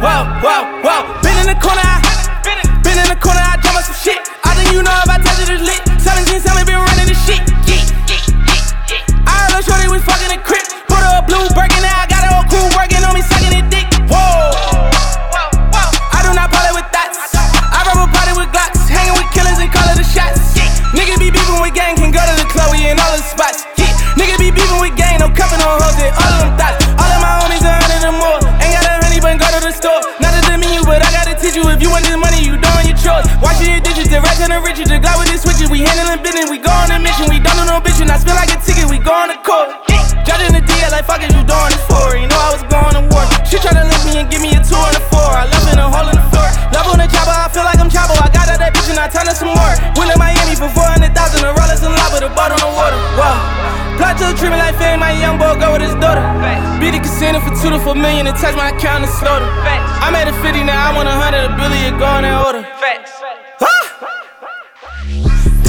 Whoa, 0.00 0.24
whoa, 0.40 0.64
whoa. 0.80 1.04
Been 1.20 1.36
in 1.44 1.52
the 1.52 1.58
corner, 1.60 1.84
I. 1.84 2.00
Been 2.80 2.96
in 2.96 3.08
the 3.12 3.20
corner, 3.20 3.44
I 3.44 3.60
drum 3.60 3.76
up 3.76 3.84
some 3.84 4.00
shit. 4.00 4.20
I 4.48 4.56
think 4.56 4.72
you 4.72 4.80
know 4.80 4.96
if 5.04 5.12
I 5.12 5.20
touch 5.20 5.44
it, 5.44 5.52
it's 5.52 5.60
lit. 5.60 5.84
17, 6.00 6.40
7, 6.40 6.64
been 6.64 6.80
running 6.80 7.04
this 7.04 7.20
shit. 7.28 7.44
Yeah, 7.68 7.84
yeah, 8.08 8.24
yeah, 8.48 8.96
yeah. 8.96 9.28
I 9.28 9.44
heard 9.44 9.60
her 9.60 9.62
shorty 9.66 9.92
was 9.92 10.00
fucking 10.08 10.32
a 10.32 10.40
crib. 10.40 10.64
Put 10.88 11.04
her 11.04 11.20
a 11.20 11.24
blue 11.28 11.44
breaking 11.52 11.84
now, 11.84 12.00
I 12.00 12.08
got 12.08 12.24
her 12.24 12.32
whole 12.32 12.48
crew 12.48 12.64
working 12.72 13.04
on 13.04 13.12
me, 13.12 13.20
sucking 13.20 13.52
it 13.60 13.68
dick. 13.68 13.95
The 34.84 34.92
and 34.92 35.00
the 35.00 35.12
riches, 35.24 35.40
with 35.48 35.56
the 35.56 35.64
switches. 35.64 35.68
We 35.72 35.80
handling 35.88 36.20
business, 36.20 36.52
we 36.52 36.60
go 36.60 36.68
on 36.68 36.92
a 36.92 37.00
mission. 37.00 37.32
We 37.32 37.40
don't 37.40 37.56
do 37.56 37.64
no 37.64 37.80
bitching. 37.80 38.12
I 38.12 38.20
spin 38.20 38.36
like 38.36 38.52
a 38.52 38.60
ticket, 38.60 38.84
we 38.84 39.00
go 39.00 39.12
on 39.12 39.32
the 39.32 39.38
court. 39.40 39.72
Judging 40.28 40.52
the 40.52 40.60
DL 40.60 40.90
like 40.92 41.06
fuck 41.06 41.22
is 41.24 41.32
you 41.32 41.40
doing 41.46 41.70
this 41.72 41.80
for? 41.88 42.12
You 42.12 42.28
know 42.28 42.36
I 42.36 42.50
was 42.52 42.64
going 42.68 42.92
to 42.98 43.02
war. 43.08 43.24
She 43.46 43.56
tryna 43.56 43.88
link 43.88 44.02
me 44.04 44.12
and 44.20 44.28
give 44.28 44.42
me 44.44 44.52
a 44.52 44.60
two 44.60 44.76
and 44.76 44.96
a 44.98 45.02
four. 45.08 45.24
I 45.32 45.48
love 45.48 45.64
in 45.72 45.80
a 45.80 45.86
hole 45.88 46.08
in 46.10 46.16
the 46.18 46.26
floor. 46.28 46.50
Love 46.74 46.92
on 46.92 46.98
the 47.00 47.08
chopper, 47.08 47.32
I 47.32 47.48
feel 47.48 47.64
like 47.64 47.80
I'm 47.80 47.88
chopper. 47.88 48.18
I 48.20 48.28
got 48.28 48.50
out 48.52 48.60
that 48.60 48.74
bitch 48.74 48.90
and 48.92 49.00
I 49.00 49.08
turn 49.08 49.24
her 49.24 49.36
some 49.38 49.54
more. 49.54 49.74
Went 49.96 50.12
to 50.12 50.18
Miami 50.20 50.58
for 50.58 50.68
400,000, 50.68 51.08
a 51.08 51.54
rollers 51.56 51.80
and 51.80 51.94
lava, 51.94 52.20
the 52.20 52.28
boat 52.34 52.52
on 52.52 52.60
the 52.60 52.70
water. 52.74 52.98
Wow. 53.16 53.38
Plot 53.96 54.20
to 54.20 54.34
treat 54.36 54.52
me 54.52 54.60
like 54.60 54.76
fame, 54.76 55.00
my 55.00 55.16
young 55.16 55.40
boy 55.40 55.56
go 55.56 55.72
with 55.72 55.86
his 55.86 55.96
daughter. 55.96 56.20
Beat 56.82 56.92
the 56.92 57.00
casino 57.00 57.40
for 57.40 57.54
two 57.56 57.72
to 57.72 57.80
four 57.80 57.96
million 57.96 58.28
and 58.28 58.36
touch 58.36 58.52
my 58.58 58.74
account 58.74 59.08
and 59.08 59.12
slaughter. 59.14 59.48
I'm 60.04 60.12
at 60.12 60.28
a 60.28 60.34
50 60.44 60.68
now, 60.68 60.76
I 60.76 60.92
want 60.92 61.08
a 61.08 61.16
hundred, 61.16 61.48
a 61.48 61.52
billion, 61.56 61.96
go 61.96 62.04
in 62.20 62.28
that 62.28 62.44
order. 62.44 62.62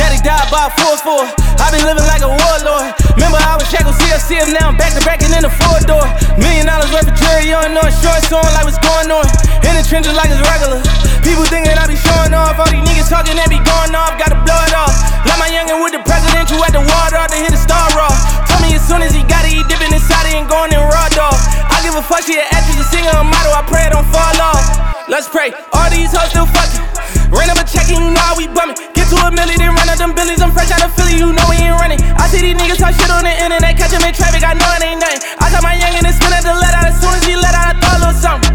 Daddy 0.08 0.24
died 0.24 0.48
by 0.48 0.72
4-4. 1.04 1.36
I 1.60 1.68
been 1.68 1.84
living 1.84 2.08
like 2.08 2.24
a 2.24 2.32
warlord. 2.32 2.96
Remember 3.20 3.44
I 3.44 3.60
was 3.60 3.68
shackled 3.68 4.00
CFCF, 4.00 4.56
now 4.56 4.72
I'm 4.72 4.80
back 4.80 4.96
to 4.96 5.04
back 5.04 5.20
and 5.20 5.36
in 5.36 5.44
the 5.44 5.52
four 5.52 5.84
door. 5.84 6.08
Million 6.40 6.64
dollars 6.64 6.88
worth 6.96 7.12
of 7.12 7.16
jewelry 7.20 7.52
on, 7.52 7.76
no 7.76 7.84
shorts 7.92 8.32
on, 8.32 8.48
like 8.56 8.64
what's 8.64 8.80
going 8.80 9.12
on. 9.12 9.28
In 9.68 9.76
the 9.76 9.84
trenches 9.84 10.16
like 10.16 10.32
it's 10.32 10.40
regular. 10.48 10.80
People 11.28 11.44
thinking 11.52 11.76
I 11.76 11.92
be 11.92 12.00
showing 12.00 12.32
off. 12.32 12.56
All 12.56 12.72
these 12.72 12.88
niggas 12.88 13.12
talking, 13.12 13.36
they 13.36 13.52
be 13.52 13.60
going 13.60 13.92
off. 14.00 14.16
Gotta 14.16 14.40
blow 14.48 14.56
it 14.64 14.72
off. 14.80 14.96
Like 15.28 15.44
my 15.44 15.52
youngin' 15.52 15.84
with 15.84 15.92
the 15.92 16.00
president, 16.08 16.48
who 16.56 16.64
at 16.64 16.72
the 16.72 16.88
water 16.88 17.20
to 17.28 17.38
hit 17.44 17.52
a 17.52 17.60
star 17.60 17.92
raw. 17.92 18.08
Told 18.48 18.64
me 18.64 18.80
as 18.80 18.88
soon 18.88 19.04
as 19.04 19.12
he 19.12 19.28
got 19.28 19.44
it, 19.44 19.52
he 19.52 19.60
dipping 19.68 19.92
inside 19.92 20.32
it 20.32 20.40
and 20.40 20.48
going 20.48 20.72
in 20.72 20.80
raw 20.80 21.12
dog. 21.12 21.36
I 21.68 21.84
give 21.84 22.00
a 22.00 22.04
fuck, 22.08 22.24
she 22.24 22.40
an 22.40 22.48
actress, 22.56 22.80
a 22.80 22.88
singer, 22.88 23.12
a 23.12 23.28
model. 23.28 23.52
I 23.52 23.60
pray 23.68 23.84
it 23.84 23.92
don't 23.92 24.08
fall 24.08 24.40
off. 24.40 24.64
Let's 25.12 25.28
pray. 25.28 25.52
All 25.76 25.92
these 25.92 26.16
hoes 26.16 26.32
still 26.32 26.48
fucking. 26.48 26.80
Ran 27.28 27.52
up 27.52 27.60
a 27.60 27.68
check 27.68 27.92
and 27.92 28.00
you 28.00 28.08
know 28.16 28.24
how 28.24 28.40
we 28.40 28.48
bumming. 28.48 28.80
Get 29.08 29.16
to 29.16 29.28
a 29.28 29.32
million, 29.32 29.56
then 29.56 29.72
run 29.72 29.88
up 29.88 29.96
them 29.96 30.12
billies. 30.12 30.42
I'm 30.44 30.52
fresh 30.52 30.68
out 30.68 30.84
of 30.84 30.92
Philly, 30.92 31.16
you 31.16 31.32
know 31.32 31.46
we 31.48 31.56
ain't 31.56 31.80
running. 31.80 31.96
I 32.20 32.28
see 32.28 32.44
these 32.44 32.60
niggas 32.60 32.76
talk 32.76 32.92
shit 32.92 33.08
on 33.08 33.24
the 33.24 33.32
internet, 33.32 33.80
catch 33.80 33.96
them 33.96 34.04
in 34.04 34.12
traffic, 34.12 34.44
I 34.44 34.52
know 34.52 34.68
it 34.76 34.84
ain't 34.84 35.00
nothing. 35.00 35.24
I 35.40 35.48
tell 35.48 35.64
my 35.64 35.80
youngin' 35.80 36.04
to 36.04 36.12
spin 36.12 36.36
at 36.36 36.44
the 36.44 36.52
let 36.52 36.76
out 36.76 36.92
as 36.92 37.00
soon 37.00 37.16
as 37.16 37.24
he 37.24 37.40
let 37.40 37.56
out, 37.56 37.72
I 37.72 37.80
throw 37.80 37.96
a 37.96 38.00
little 38.04 38.20
something. 38.20 38.52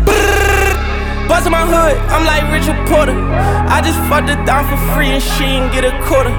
Bust 1.25 1.49
my 1.49 1.65
hood, 1.65 1.97
I'm 2.13 2.29
like 2.29 2.45
Richard 2.53 2.77
Porter. 2.85 3.17
I 3.17 3.81
just 3.81 3.97
fucked 4.13 4.29
her 4.29 4.37
down 4.45 4.69
for 4.69 4.77
free 4.93 5.17
and 5.17 5.25
she 5.25 5.57
ain't 5.57 5.73
get 5.73 5.89
a 5.89 5.95
quarter. 6.05 6.37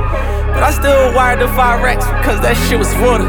But 0.54 0.62
I 0.62 0.70
still 0.70 1.10
wired 1.18 1.42
the 1.42 1.50
five 1.58 1.82
racks, 1.82 2.06
cause 2.22 2.38
that 2.46 2.54
shit 2.70 2.78
was 2.78 2.94
water. 3.02 3.26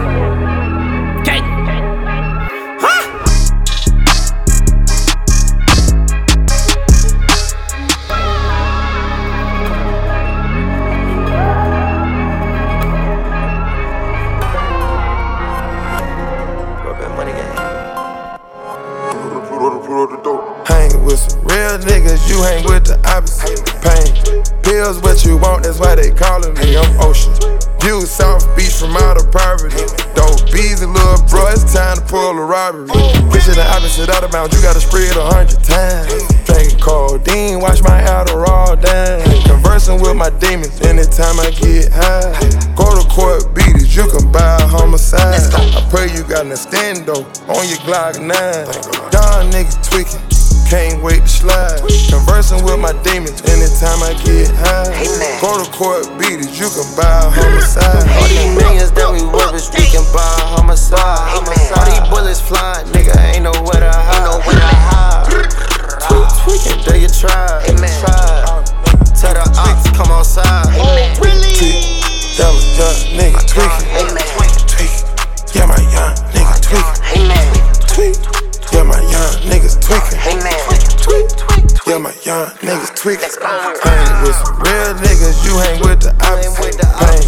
Pain. 23.84 24.42
Pills 24.64 25.00
what 25.00 25.24
you 25.24 25.36
want, 25.36 25.64
that's 25.64 25.78
why 25.78 25.94
they 25.94 26.10
calling 26.10 26.54
me. 26.54 26.76
I'm 26.76 27.00
ocean. 27.00 27.32
View 27.84 28.00
South 28.06 28.48
Beach 28.56 28.72
from 28.72 28.96
out 28.96 29.20
of 29.20 29.30
poverty. 29.30 29.76
Dope 30.16 30.40
bees 30.50 30.80
and 30.80 30.94
little 30.94 31.20
bro, 31.28 31.44
it's 31.52 31.68
time 31.68 31.96
to 31.98 32.02
pull 32.08 32.38
a 32.38 32.44
robbery. 32.44 32.88
Picture 33.28 33.52
the 33.52 33.66
opposite 33.76 34.08
out 34.08 34.24
of 34.24 34.30
bounds, 34.32 34.56
you 34.56 34.62
gotta 34.62 34.80
spread 34.80 35.14
a 35.16 35.24
hundred 35.28 35.60
times. 35.60 36.08
Drinking 36.48 36.80
codeine, 36.80 37.60
watch 37.60 37.82
my 37.82 38.00
Adderall 38.00 38.80
down. 38.80 39.20
Conversing 39.44 40.00
with 40.00 40.16
my 40.16 40.30
demons 40.40 40.80
anytime 40.80 41.38
I 41.38 41.50
get 41.50 41.92
high. 41.92 42.32
Go 42.74 42.88
to 42.88 43.06
court, 43.08 43.54
beat 43.54 43.76
it, 43.76 43.94
you 43.94 44.08
can 44.08 44.32
buy 44.32 44.56
a 44.56 44.66
homicide. 44.66 45.52
I 45.52 45.86
pray 45.90 46.08
you 46.08 46.24
got 46.24 46.46
an 46.46 46.52
extendo 46.52 47.20
on 47.52 47.68
your 47.68 47.78
Glock 47.84 48.16
9. 48.16 48.32
Young 49.12 49.52
niggas 49.52 49.76
tweaking. 49.90 50.33
Can't 50.70 51.02
wait 51.02 51.22
to 51.22 51.28
slide. 51.28 51.78
Conversing 52.10 52.64
with 52.64 52.80
my 52.80 52.92
demons 53.04 53.40
anytime 53.46 54.02
I 54.02 54.16
get 54.24 54.50
high. 54.50 54.90
Go 55.40 55.62
to 55.62 55.70
court, 55.70 56.08
beat 56.18 56.40
it, 56.40 56.50
you 56.58 56.66
can 56.72 56.88
buy 56.96 57.04
a 57.04 57.30
homicide. 57.30 58.08
All 58.10 58.26
these 58.26 58.50
millions 58.56 58.90
that 58.92 59.06
we 59.12 59.22
worth 59.22 59.54
is 59.54 59.70
we 59.70 59.86
can 59.86 60.02
buy 60.10 60.24
a 60.24 60.44
homicide. 60.56 61.30
All 61.30 61.86
these 61.86 62.02
bullets 62.10 62.40
flying, 62.40 62.86
nigga, 62.90 63.14
ain't 63.32 63.44
nowhere 63.44 63.80
to 63.80 63.92
hide. 63.92 64.24
Nowhere 64.24 64.56
to 64.56 64.72
hide. 64.88 65.30
Tweaking, 66.42 66.80
they 66.84 67.00
get 67.00 67.14
tried. 67.14 67.64
Tried. 67.68 68.64
Tell 69.14 69.32
the 69.32 69.44
ops, 69.56 69.88
come 69.96 70.10
outside. 70.10 70.66
Really? 71.20 71.94
That 72.36 72.50
was 72.50 72.66
young 72.76 72.98
nigga 73.14 73.40
tweaking. 73.46 73.94
Tweaking. 74.66 75.06
Yeah, 75.54 75.66
my 75.66 75.78
young 75.92 76.12
nigga 76.34 76.56
tweaking. 76.60 77.30
Tweak. 77.86 78.43
Yeah, 78.74 78.82
my 78.82 78.98
young 79.06 79.32
niggas 79.46 79.78
tweaking. 79.78 80.18
Hey 80.18 80.34
man, 80.42 80.58
tweak, 80.66 80.82
tweak, 80.98 81.30
tweak. 81.38 81.86
Yeah, 81.86 81.98
my 82.02 82.10
young 82.26 82.50
niggas 82.58 82.90
tweaking. 82.98 83.30
Hang 83.38 84.26
with 84.26 84.34
some 84.34 84.58
real 84.58 84.98
niggas, 84.98 85.46
you 85.46 85.54
hang 85.62 85.78
with 85.86 86.02
the 86.02 86.10
opposite. 86.26 86.82
Hang 86.82 87.24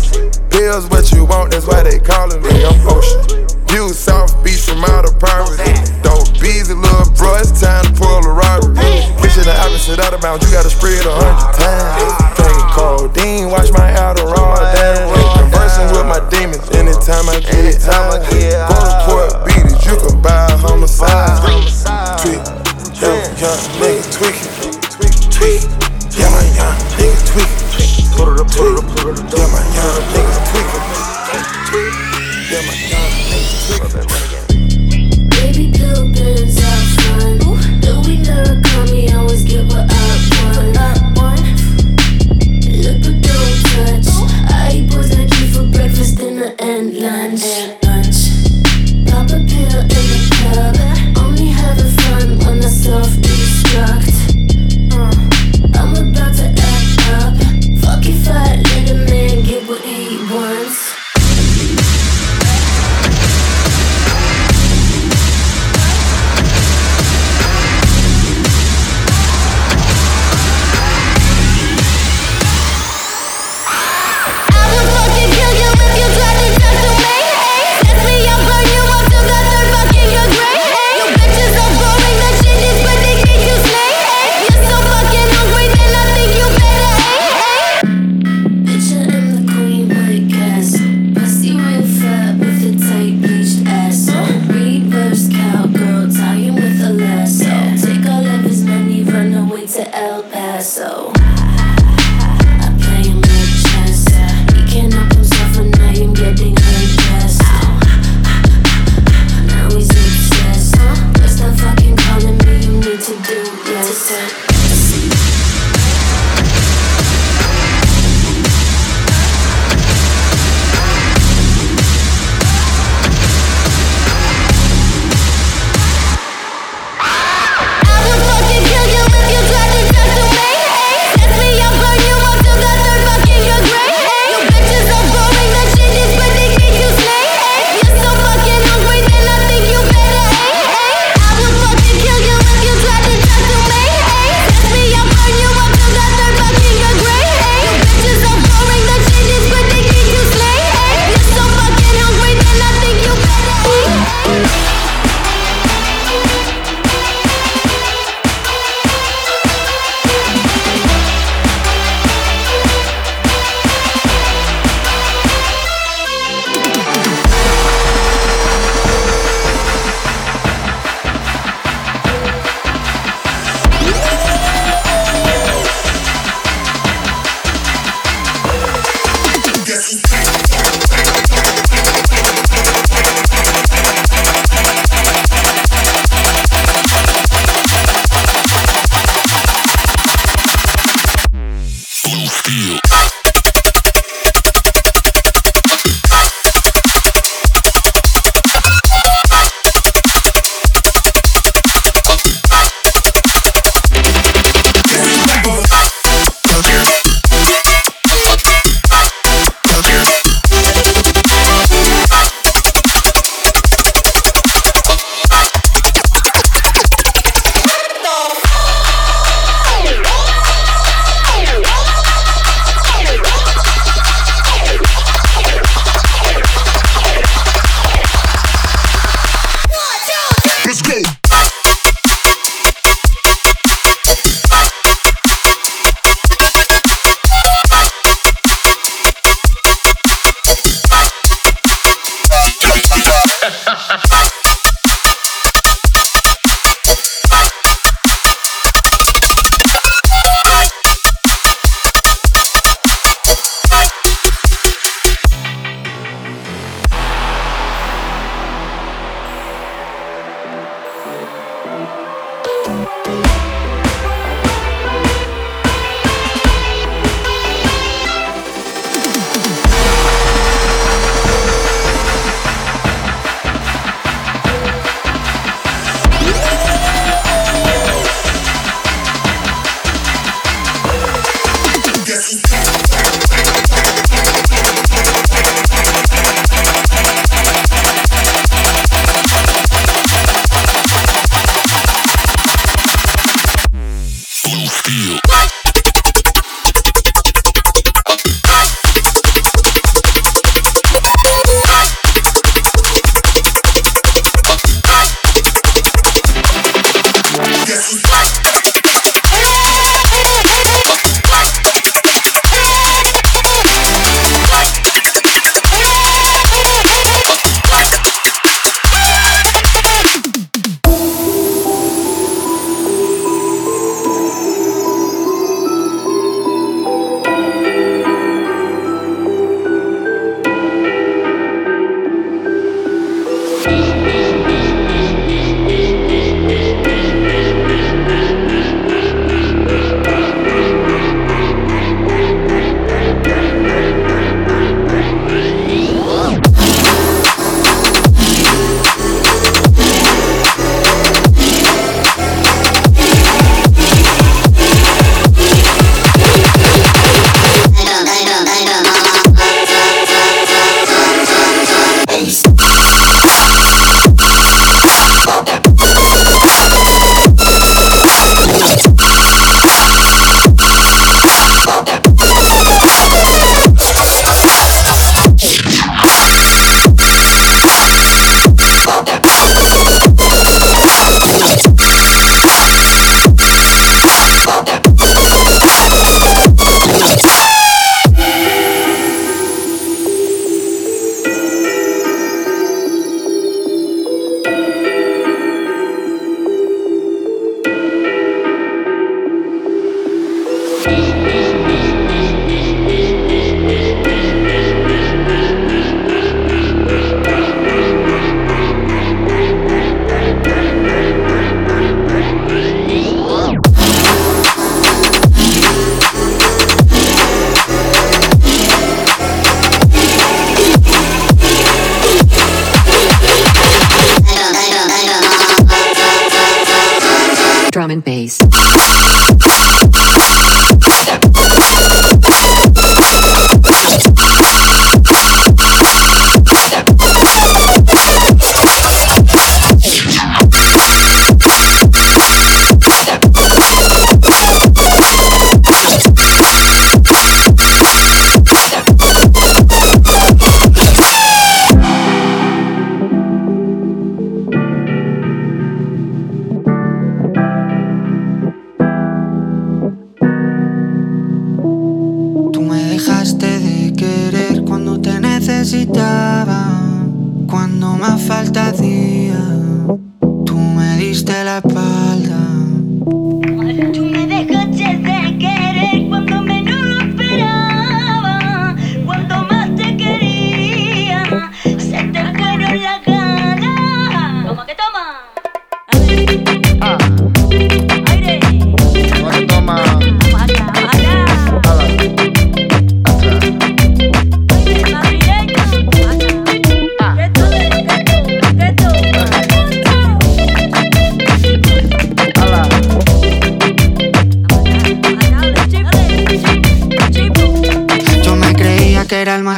bills, 0.50 0.88
what 0.90 1.12
you 1.12 1.24
want, 1.24 1.52
that's 1.52 1.66
why 1.66 1.82
they 1.82 2.00
calling 2.00 2.42
me. 2.42 2.64
I'm 2.64 2.80
ocean. 2.88 3.46
You 3.70 3.92
South 3.94 4.32
Beach 4.42 4.64
from 4.66 4.82
out 4.90 5.04
of 5.04 5.20
poverty. 5.20 5.70
Don't 6.02 6.26
be 6.40 6.66
the 6.66 6.74
little 6.74 7.12
bro, 7.14 7.36
it's 7.36 7.54
time 7.60 7.84
to 7.84 7.92
pull 7.94 8.24
a 8.24 8.32
robbery. 8.32 9.06
Bitch 9.20 9.36
the 9.38 9.54
opposite 9.54 10.00
out 10.00 10.14
of 10.14 10.20
bounds, 10.20 10.42
you 10.42 10.50
gotta 10.50 10.70
spread 10.70 11.04
a 11.04 11.12
hundred 11.12 11.52
times. 11.62 12.10
Take 12.34 12.66
codeine, 12.74 13.50
watch 13.52 13.70
my 13.70 13.86
Adderall 13.94 14.58
down. 14.74 15.14
Conversing 15.46 15.88
with 15.94 16.10
my 16.10 16.18
demons 16.26 16.66
anytime 16.72 17.28
I 17.28 17.38
get 17.38 17.64
it. 17.68 17.78
Time 17.84 18.10
I 18.10 18.18
get 18.30 18.56
it. 18.56 18.75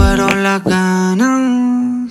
fueron 0.00 0.42
las 0.42 0.64
ganas. 0.64 2.10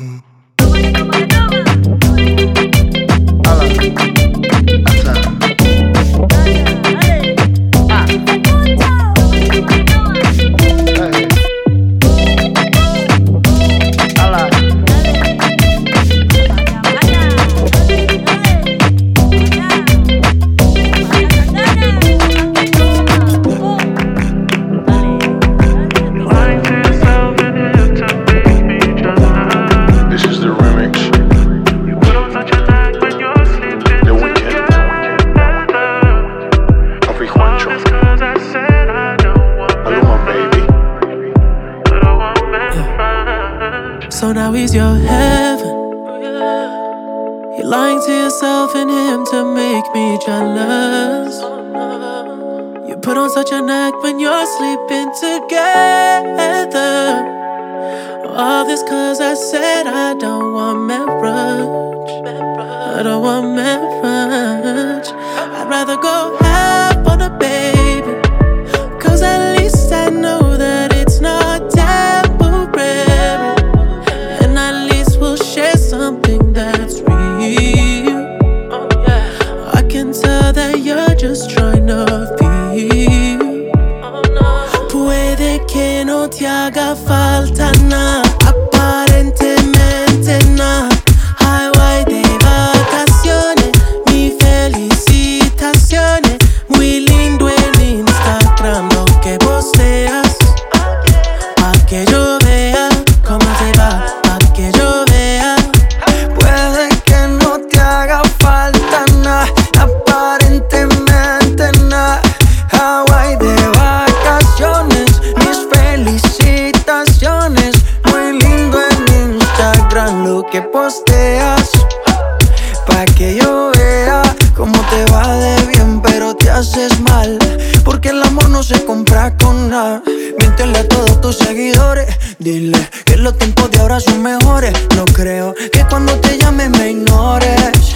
Seguidores. 131.43 132.07
Dile 132.39 132.77
que 133.05 133.17
los 133.17 133.37
tiempos 133.37 133.71
de 133.71 133.79
ahora 133.79 133.99
son 133.99 134.21
mejores. 134.21 134.73
No 134.95 135.05
creo 135.05 135.53
que 135.53 135.85
cuando 135.89 136.19
te 136.19 136.37
llame 136.37 136.69
me 136.69 136.91
ignores. 136.91 137.95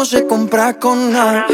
No 0.00 0.06
se 0.06 0.26
compra 0.26 0.78
con 0.78 1.12
nada. 1.12 1.46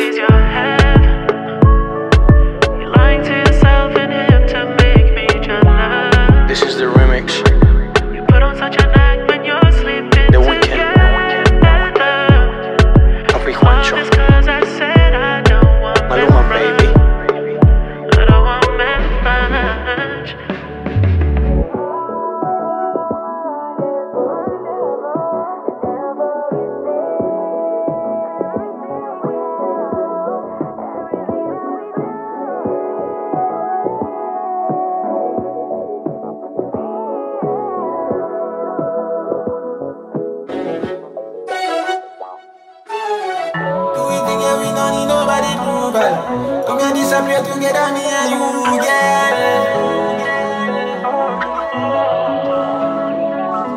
Here, 47.16 47.24
disappear 47.24 47.54
together, 47.54 47.92
me 47.94 48.04
and 48.04 48.30
you, 48.30 48.38
girl. 48.84 49.36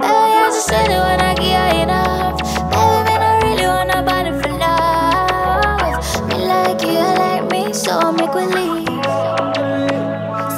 I 0.03 0.51
just 0.51 0.67
said 0.67 0.91
it 0.91 0.99
when 0.99 1.21
enough. 1.79 2.35
Baby, 2.69 2.99
man, 3.05 3.21
I 3.23 3.39
really 3.43 3.65
want 3.65 3.87
nobody 3.95 4.31
for 4.41 4.51
love. 4.59 6.03
Me 6.27 6.35
like 6.47 6.81
you, 6.81 6.91
you 6.91 7.07
like 7.15 7.45
me, 7.49 7.71
so 7.71 8.11
make 8.11 8.33
we 8.33 8.45
leave. 8.45 8.89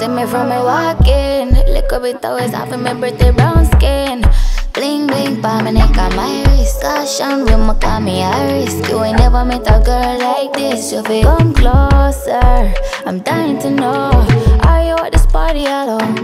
Me 0.09 0.25
from 0.25 0.49
me 0.49 0.57
walking. 0.57 1.53
Lick 1.71 1.93
up 1.93 2.03
it 2.03 2.25
always 2.25 2.53
off 2.55 2.71
of 2.71 2.79
my 2.79 2.95
birthday 2.95 3.31
brown 3.31 3.65
skin. 3.77 4.25
Bling 4.73 5.05
bling 5.05 5.39
pa 5.39 5.61
my 5.61 5.69
neck 5.69 5.95
and 5.95 6.15
my 6.15 6.50
wrist. 6.81 7.19
Caution 7.19 7.45
with 7.45 7.59
my. 7.59 7.81
You 8.89 9.03
ain't 9.03 9.19
never 9.19 9.45
met 9.45 9.61
a 9.67 9.79
girl 9.83 10.19
like 10.19 10.53
this. 10.53 10.91
You 10.91 11.03
feel 11.03 11.23
come 11.23 11.53
closer. 11.53 12.73
I'm 13.05 13.19
dying 13.19 13.59
to 13.59 13.69
know. 13.69 14.11
Are 14.63 14.83
you 14.83 14.95
at 15.05 15.11
this 15.11 15.25
party 15.25 15.65
alone? 15.65 16.15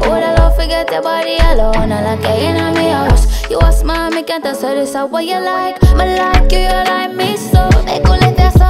Would 0.00 0.22
I 0.22 0.34
love 0.38 0.56
forget 0.56 0.90
your 0.90 1.02
body 1.02 1.36
alone? 1.38 1.92
I 1.92 2.16
like 2.16 2.22
you 2.22 2.48
in 2.48 2.74
my 2.74 2.90
house. 2.90 3.50
You 3.50 3.58
are 3.58 3.72
smart, 3.72 4.14
me 4.14 4.22
can't 4.22 4.44
answer 4.44 4.74
this. 4.74 4.94
How 4.94 5.06
what 5.06 5.24
you 5.24 5.40
like? 5.40 5.80
Me 5.82 6.16
like 6.16 6.50
you, 6.52 6.60
you 6.60 6.84
like 6.86 7.14
me 7.14 7.36
so. 7.36 7.68
Make 7.84 8.04
cool 8.04 8.16
let 8.16 8.61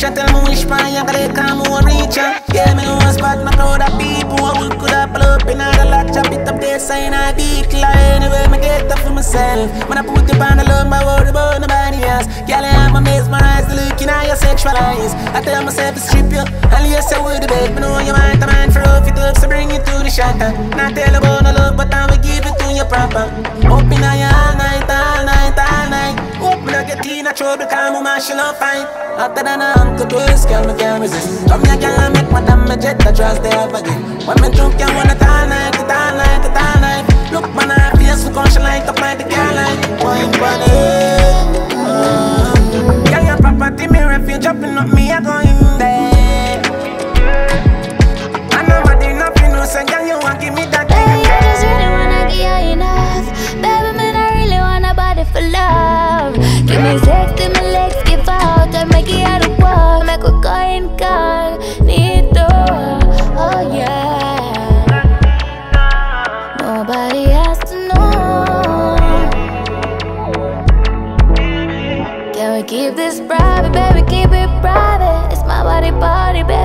picture, 0.00 0.14
tell 0.14 0.32
me 0.32 0.48
which 0.48 0.64
man 0.66 0.94
you 0.94 1.04
gotta 1.04 1.28
come 1.32 1.58
more 1.68 1.84
ya. 1.84 2.40
Yeah, 2.54 2.74
me 2.74 2.82
know 2.84 2.98
a 3.04 3.12
spot, 3.12 3.44
my 3.44 3.52
crowd 3.52 3.82
of 3.84 3.92
people, 4.00 4.40
who 4.56 4.68
could 4.80 4.90
have 4.90 5.12
pull 5.12 5.22
up 5.22 5.46
in 5.46 5.60
all 5.60 5.88
lot, 5.88 6.12
chop 6.12 6.32
it 6.32 6.48
up 6.48 6.60
there, 6.60 6.78
saying 6.78 7.12
I 7.12 7.32
like 7.32 7.96
anyway, 8.16 8.48
me 8.48 8.58
get 8.58 8.90
up 8.90 8.98
for 9.00 9.10
myself. 9.10 9.68
When 9.88 9.98
I 9.98 10.02
put 10.02 10.24
it 10.28 10.40
on 10.40 10.56
the 10.56 10.64
love, 10.64 10.88
my 10.88 11.04
word 11.04 11.28
about 11.28 11.60
nobody 11.60 12.02
else. 12.02 12.26
Girl, 12.48 12.64
I'm 12.64 13.02
mesmerized, 13.04 13.70
looking 13.70 14.08
at 14.08 14.26
your 14.26 14.36
sexual 14.36 14.72
eyes. 14.72 15.12
I 15.36 15.40
tell 15.42 15.62
myself 15.62 15.94
to 15.94 16.00
strip 16.00 16.32
you, 16.32 16.44
and 16.44 16.84
yes, 16.88 17.12
I 17.12 17.20
would 17.20 17.46
bed. 17.46 17.74
Me 17.74 17.80
know 17.80 17.98
you 18.00 18.12
want 18.12 18.42
a 18.42 18.46
man 18.46 18.70
for 18.70 18.80
rough 18.80 19.06
it 19.06 19.18
up, 19.18 19.36
so 19.36 19.48
bring 19.48 19.70
it 19.70 19.84
to 19.84 19.94
the 20.00 20.10
shelter. 20.10 20.50
Not 20.76 20.94
tell 20.96 21.14
about 21.14 21.44
no 21.44 21.52
love, 21.52 21.76
but 21.76 21.92
I 21.92 22.06
will 22.08 22.22
give 22.24 22.44
it 22.44 22.56
to 22.58 22.66
you 22.72 22.84
proper. 22.84 23.28
Up 23.68 23.84
in 23.84 24.00
you 24.00 24.32
all 24.32 24.52
night, 24.56 24.88
all 24.88 25.24
night, 25.28 25.56
all 25.56 25.86
night. 25.92 26.16
Me 26.64 26.72
not 26.72 26.86
get 26.86 27.06
in 27.06 27.26
a 27.26 27.32
trouble, 27.32 27.66
cause 27.66 27.92
me 27.92 28.02
mashing 28.02 28.38
up 28.38 28.56
fine. 28.56 29.09
Hotter 29.20 29.44
than 29.44 29.60
a 29.60 29.76
ham 29.76 29.98
to 29.98 30.04
twist, 30.06 30.48
girl, 30.48 30.64
me 30.64 30.72
can't 30.80 31.02
resist. 31.02 31.46
Come 31.46 31.62
here, 31.66 31.76
I 31.76 32.08
make 32.08 32.32
my 32.32 32.40
damn 32.40 32.64
jet, 32.80 33.06
I 33.06 33.12
trust 33.12 33.42
they 33.42 33.50
have 33.50 33.74
again. 33.74 34.00
When 34.24 34.40
me 34.40 34.48
drunk, 34.48 34.80
want 34.80 35.12
it 35.12 35.20
all 35.20 35.44
night, 35.44 35.76
it 35.76 35.92
all 35.92 36.16
night, 36.16 36.40
it 36.40 36.56
all 36.56 36.80
night. 36.80 37.04
Look, 37.30 37.44
man, 37.52 37.70
I 37.70 37.92
feel 38.00 38.16
so 38.16 38.32
conscious, 38.32 38.62
like 38.62 38.88
up 38.88 38.98
like 38.98 39.18
the 39.18 39.24
girl, 39.24 39.54
like 39.60 39.76
for 40.00 40.16
it. 40.16 40.32
Girl, 43.12 43.24
your 43.28 43.36
property, 43.36 43.88
me 43.88 44.00
refuge, 44.00 44.40
jumping 44.40 44.78
up 44.78 44.88
me, 44.88 45.12
I 45.12 45.20
go 45.20 45.49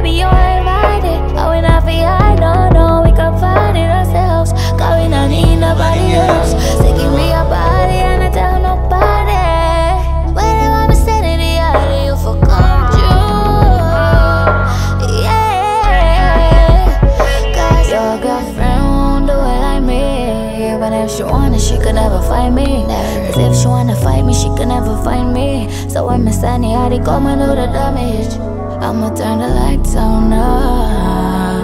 baby. 0.05 0.17
You're 0.17 0.29
invited. 0.29 1.19
Oh, 1.37 1.51
we 1.51 1.61
not 1.61 1.83
for 1.83 1.89
I 1.89 2.35
don't 2.35 2.73
know. 2.73 3.01
We 3.05 3.11
can 3.11 3.37
find 3.39 3.77
it 3.77 3.89
ourselves. 3.89 4.51
Cause 4.77 5.03
we 5.03 5.09
don't 5.09 5.29
need 5.29 5.57
nobody 5.57 6.13
else. 6.13 6.53
Give 6.81 7.11
me 7.13 7.29
your 7.29 7.45
body 7.45 7.99
and 8.05 8.23
I 8.23 8.29
tell 8.31 8.59
nobody. 8.61 9.33
Whenever 10.33 10.75
I'm 10.75 10.93
standing 10.95 11.39
the 11.39 11.57
alley, 11.59 12.05
you 12.07 12.15
for 12.15 12.35
true. 12.93 13.35
Yeah. 15.21 16.87
Cause 17.55 17.89
your 17.89 18.17
girlfriend 18.21 18.83
won't 18.83 19.27
do 19.27 19.33
it 19.33 19.59
like 19.65 19.83
me. 19.83 20.03
Even 20.73 20.93
if 20.93 21.11
she 21.11 21.23
wanted, 21.23 21.61
she 21.61 21.77
could 21.77 21.95
never 21.95 22.21
find 22.21 22.55
me. 22.55 22.85
Cause 23.33 23.57
if 23.57 23.61
she 23.61 23.67
wanna 23.67 23.95
fight 23.95 24.23
me, 24.23 24.33
she 24.33 24.49
could 24.55 24.67
never 24.67 24.95
find 25.03 25.33
me. 25.33 25.69
So 25.89 26.15
me 26.17 26.31
standing 26.31 26.73
out, 26.73 26.89
they 26.89 26.99
come 26.99 27.25
and 27.27 27.41
do 27.41 27.47
the 27.47 27.67
damage. 27.67 28.64
I'ma 28.85 29.09
turn 29.15 29.39
the 29.39 29.47
lights 29.47 29.95
on 29.95 30.29
now. 30.29 31.55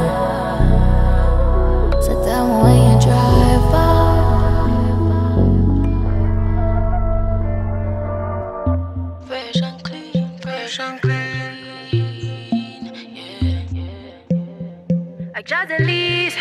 So 2.01 2.13
tell 2.25 2.47
when 2.63 2.77
you 2.77 2.99
drive 2.99 3.63
by. 3.71 3.89
Fresh 9.27 9.61
and 9.61 9.83
clean, 9.83 10.29
fresh 10.39 10.79
and 10.79 10.99
clean. 10.99 11.55
Yeah, 13.13 13.61
yeah. 13.71 14.01
Like 15.35 15.45
Jazzy 15.45 16.33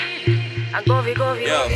and 0.73 0.87
Govy 0.87 1.15
Govy. 1.15 1.43
Yeah. 1.47 1.69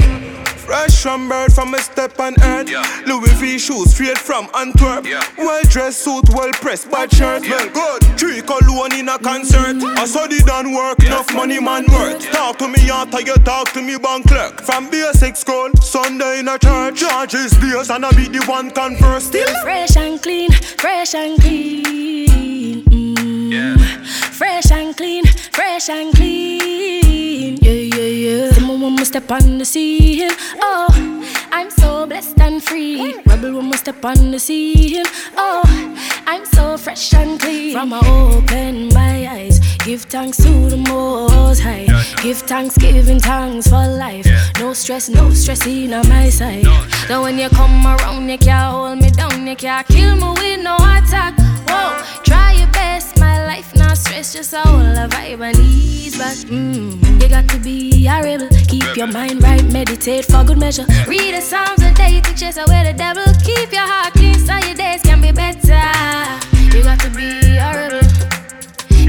Fresh 0.64 1.02
from 1.02 1.28
bird 1.28 1.52
from 1.52 1.74
a 1.74 1.78
step 1.78 2.18
on 2.18 2.34
earth. 2.42 2.70
Yeah. 2.70 3.02
Louis 3.06 3.34
V 3.34 3.58
shoes 3.58 3.92
straight 3.92 4.16
from 4.16 4.48
Antwerp. 4.54 5.04
Yeah. 5.04 5.22
Well 5.36 5.62
dressed 5.64 6.00
suit, 6.02 6.30
well 6.30 6.50
pressed, 6.52 6.90
bad 6.90 7.12
shirt. 7.12 7.44
Yeah. 7.44 7.50
Well 7.50 7.68
good. 7.68 8.02
Three 8.18 8.40
cologne 8.40 8.62
in 8.62 8.63
a 9.14 9.18
concert. 9.18 9.82
I 9.98 10.04
saw 10.06 10.26
the 10.26 10.42
done 10.44 10.72
work, 10.72 11.02
enough 11.04 11.32
money 11.34 11.60
man 11.60 11.84
worth. 11.90 12.24
Talk 12.32 12.58
to 12.58 12.68
me 12.68 12.90
after 12.90 13.20
you 13.20 13.34
talk 13.44 13.72
to 13.72 13.82
me 13.82 13.96
bank 13.98 14.26
clerk. 14.28 14.60
From 14.62 14.90
basic 14.90 15.36
school, 15.36 15.70
Sunday 15.80 16.40
in 16.40 16.48
a 16.48 16.58
church. 16.58 17.00
Charges 17.00 17.52
days 17.52 17.90
and 17.90 18.04
I 18.04 18.10
be 18.12 18.28
the 18.28 18.44
one 18.46 18.70
converse 18.70 19.26
still. 19.26 19.46
Fresh 19.62 19.96
and 19.96 20.20
clean, 20.20 20.50
fresh 20.52 21.14
and 21.14 21.40
clean. 21.40 22.84
Mm. 22.84 23.52
Yeah. 23.52 23.76
Fresh 24.32 24.70
and 24.72 24.96
clean, 24.96 25.24
fresh 25.52 25.88
and 25.88 26.14
clean. 26.14 27.56
Yeah, 27.62 27.72
yeah, 27.72 28.12
yeah. 28.24 28.50
The 28.52 28.60
moment 28.60 28.98
we 28.98 29.04
step 29.04 29.30
on 29.30 29.58
the 29.58 29.64
scene, 29.64 30.30
oh, 30.60 30.88
I'm 31.52 31.70
so 31.70 32.06
blessed 32.06 32.38
and 32.40 32.62
free. 32.62 33.14
Rebel 33.26 33.54
when 33.54 33.70
we 33.70 33.76
step 33.76 34.04
on 34.04 34.30
the 34.32 34.38
scene, 34.38 35.04
oh, 35.36 35.62
I'm 36.26 36.44
so 36.46 36.76
fresh 36.76 37.12
and 37.14 37.38
clean. 37.40 37.72
From 37.72 37.92
I 37.92 38.00
open 38.06 38.88
my 38.94 39.26
eyes, 39.28 39.58
give 39.84 40.02
thanks 40.02 40.36
to 40.38 40.50
the 40.70 40.76
Most 40.76 41.60
High. 41.60 41.86
Give 42.22 42.38
thanks, 42.38 42.76
giving 42.78 43.20
thanks 43.20 43.68
for 43.68 43.86
life. 43.86 44.26
No 44.58 44.72
stress, 44.72 45.08
no 45.08 45.30
stress 45.30 45.66
in 45.66 45.92
on 45.92 46.08
my 46.08 46.30
side. 46.30 46.66
Then 47.08 47.20
when 47.22 47.38
you 47.38 47.48
come 47.50 47.86
around, 47.86 48.28
you 48.28 48.38
can't 48.38 48.72
hold 48.72 48.98
me 48.98 49.10
down, 49.10 49.46
you 49.46 49.56
can't 49.56 49.86
kill 49.86 50.16
me 50.16 50.28
with 50.40 50.62
no 50.62 50.76
attack. 50.76 51.34
Whoa, 51.68 52.02
try 52.24 52.43
stress, 54.04 54.52
a 54.52 54.60
whole 54.60 54.80
a 54.80 55.08
vibe 55.08 55.40
and 55.40 55.58
ease 55.58 56.18
back. 56.18 56.36
Mm, 56.48 57.22
you 57.22 57.28
got 57.28 57.48
to 57.48 57.58
be 57.58 58.06
a 58.06 58.22
rebel, 58.22 58.48
keep 58.68 58.96
your 58.96 59.06
mind 59.06 59.42
right, 59.42 59.64
meditate 59.72 60.24
for 60.24 60.44
good 60.44 60.58
measure. 60.58 60.84
Read 61.06 61.34
the 61.34 61.40
Psalms 61.40 61.82
a 61.82 61.92
day 61.94 62.20
to 62.20 62.34
chase 62.34 62.56
away 62.56 62.84
the 62.84 62.94
devil. 62.96 63.24
Keep 63.44 63.72
your 63.72 63.86
heart 63.86 64.12
clean 64.12 64.38
so 64.38 64.54
your 64.66 64.74
days 64.74 65.02
can 65.02 65.20
be 65.20 65.32
better. 65.32 65.84
You 66.74 66.82
got 66.82 67.00
to 67.00 67.10
be 67.10 67.56
a 67.56 67.70
rebel, 67.80 68.04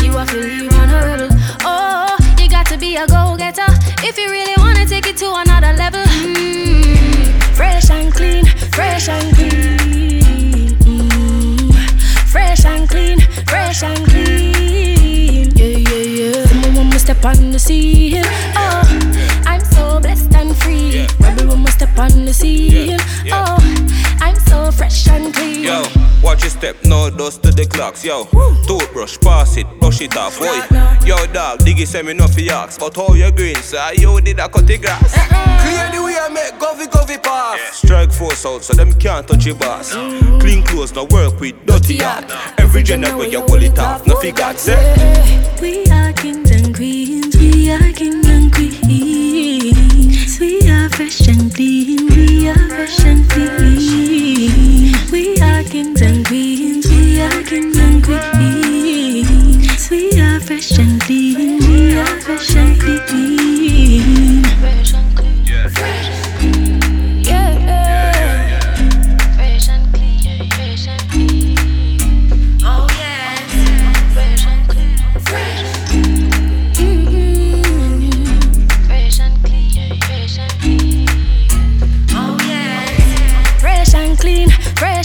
you 0.03 0.11
have 0.11 0.29
to 0.29 0.37
leave 0.37 0.73
on 0.73 0.89
a 0.89 1.01
rebel. 1.09 1.29
Oh, 1.63 2.15
you 2.39 2.49
got 2.49 2.65
to 2.67 2.77
be 2.77 2.95
a 2.95 3.05
go-getter 3.07 3.67
if 4.03 4.17
you 4.17 4.29
really 4.29 4.55
wanna 4.57 4.85
take 4.85 5.07
it 5.07 5.17
to 5.17 5.27
another 5.35 5.73
level. 5.73 6.03
Mm, 6.03 7.55
fresh 7.55 7.89
and 7.89 8.13
clean, 8.13 8.45
fresh 8.71 9.09
and 9.09 9.35
clean. 9.35 10.77
Mm, 10.79 11.73
fresh 12.31 12.65
and 12.65 12.87
clean, 12.89 13.19
fresh 13.47 13.83
and 13.83 13.97
clean. 14.05 14.14
On 17.25 17.51
the 17.51 17.57
scene, 17.57 18.21
oh, 18.55 19.41
I'm 19.47 19.59
so 19.65 19.99
blessed 19.99 20.31
and 20.35 20.55
free. 20.57 21.07
When 21.17 21.63
we 21.63 21.71
step 21.71 21.97
on 21.97 22.25
the 22.25 22.33
scene, 22.33 22.99
oh, 23.31 23.54
I'm 24.25 24.39
so 24.47 24.71
fresh 24.71 25.07
and 25.07 25.31
clean. 25.31 25.63
Yo, 25.63 25.83
watch 26.23 26.41
your 26.41 26.49
step, 26.49 26.75
no 26.83 27.11
dust 27.11 27.43
to 27.43 27.51
the 27.51 27.67
clocks, 27.67 28.03
yo. 28.03 28.25
Toothbrush, 28.65 29.19
pass 29.19 29.55
it, 29.55 29.67
brush 29.79 30.01
it 30.01 30.17
off, 30.17 30.39
boy. 30.39 30.47
Yo, 31.05 31.15
dog, 31.27 31.59
diggy 31.59 31.85
send 31.85 32.07
me 32.07 32.13
no 32.15 32.25
fi 32.25 32.49
ask. 32.49 32.79
But 32.79 32.95
how 32.95 33.13
you 33.13 33.31
green, 33.31 33.55
sir? 33.57 33.91
You 33.93 34.19
did 34.21 34.39
I 34.39 34.47
cut 34.47 34.65
the 34.65 34.79
grass? 34.79 35.15
Uh-uh. 35.15 35.61
Clear 35.61 35.91
the 35.91 36.03
way 36.03 36.17
I 36.19 36.29
make 36.29 36.59
govy 36.59 36.87
govy 36.87 37.21
pass. 37.21 37.77
Strike 37.77 38.11
force 38.11 38.43
out 38.47 38.63
so 38.63 38.73
them 38.73 38.93
can't 38.93 39.27
touch 39.27 39.45
your 39.45 39.57
boss. 39.57 39.93
Mm-hmm. 39.93 40.39
Clean 40.39 40.63
clothes, 40.63 40.95
no 40.95 41.03
work 41.03 41.39
with 41.39 41.63
dirty 41.67 41.97
heart. 41.97 42.25
Every 42.57 42.81
gender 42.81 43.15
where 43.15 43.27
you 43.27 43.41
pull 43.43 43.61
it 43.61 43.77
off, 43.77 44.07
no 44.07 44.15
fi 44.19 44.31
God 44.31 44.57
say. 44.57 44.75
We 45.61 45.85
are 45.91 46.11
kings 46.13 46.49
and 46.49 46.75
queens, 46.75 47.37
we 47.37 47.69
are 47.69 47.93
kings 47.93 48.27
and 48.27 48.51
queens. 48.51 49.14
We 50.37 50.69
are 50.69 50.89
fresh 50.89 51.27
and 51.29 51.53
clean, 51.53 52.07
we 52.07 52.49
are 52.49 52.67
fresh 52.67 53.05
and 53.05 53.29
clean. 53.29 54.93
We 55.09 55.39
are 55.41 55.63
kings 55.63 56.01
and 56.01 56.25
queens, 56.27 56.85
we 56.89 57.21
are 57.21 57.43
kings 57.43 57.77
and 57.77 58.03
queens. 58.03 59.89
We 59.89 60.19
are 60.19 60.39
fresh 60.41 60.77
and 60.77 61.01
clean, 61.01 61.59
we 61.59 61.97
are 61.97 62.19
fresh 62.19 62.55
and 62.55 62.79
clean. 62.81 64.43
Fresh 64.59 64.93
and 64.93 65.15
clean, 65.15 65.69
fresh 65.69 66.14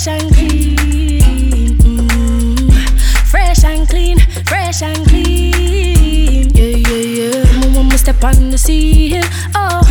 fresh 0.01 0.23
and 0.23 0.35
clean. 0.35 1.77
Mm. 1.77 2.73
Fresh 3.27 3.65
and 3.65 3.87
clean, 3.87 4.19
fresh 4.47 4.83
and 4.83 5.07
clean. 5.09 6.49
Yeah, 6.55 6.77
yeah, 6.89 7.05
yeah. 7.19 7.61
Moment 7.61 7.93
we 7.93 7.99
step 7.99 8.25
on 8.25 8.51
the 8.51 8.57
scene, 8.57 9.23
oh, 9.55 9.83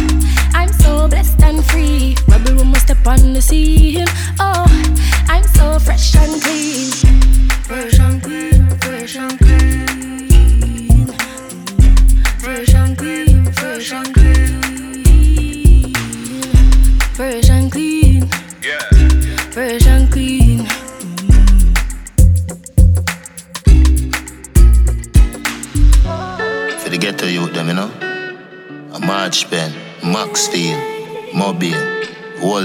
I'm 0.56 0.74
so 0.74 1.08
blessed 1.08 1.40
and 1.44 1.64
free. 1.64 2.16
Rebel 2.28 2.56
we 2.56 2.80
step 2.80 3.06
on 3.06 3.34
the 3.34 3.42
scene, 3.42 4.08
oh, 4.40 4.66
I'm 5.28 5.44
so 5.44 5.78
fresh 5.78 6.16
and 6.16 6.42
clean. 6.42 6.92
Fresh 7.68 8.00
and 8.00 8.24
clean, 8.24 8.59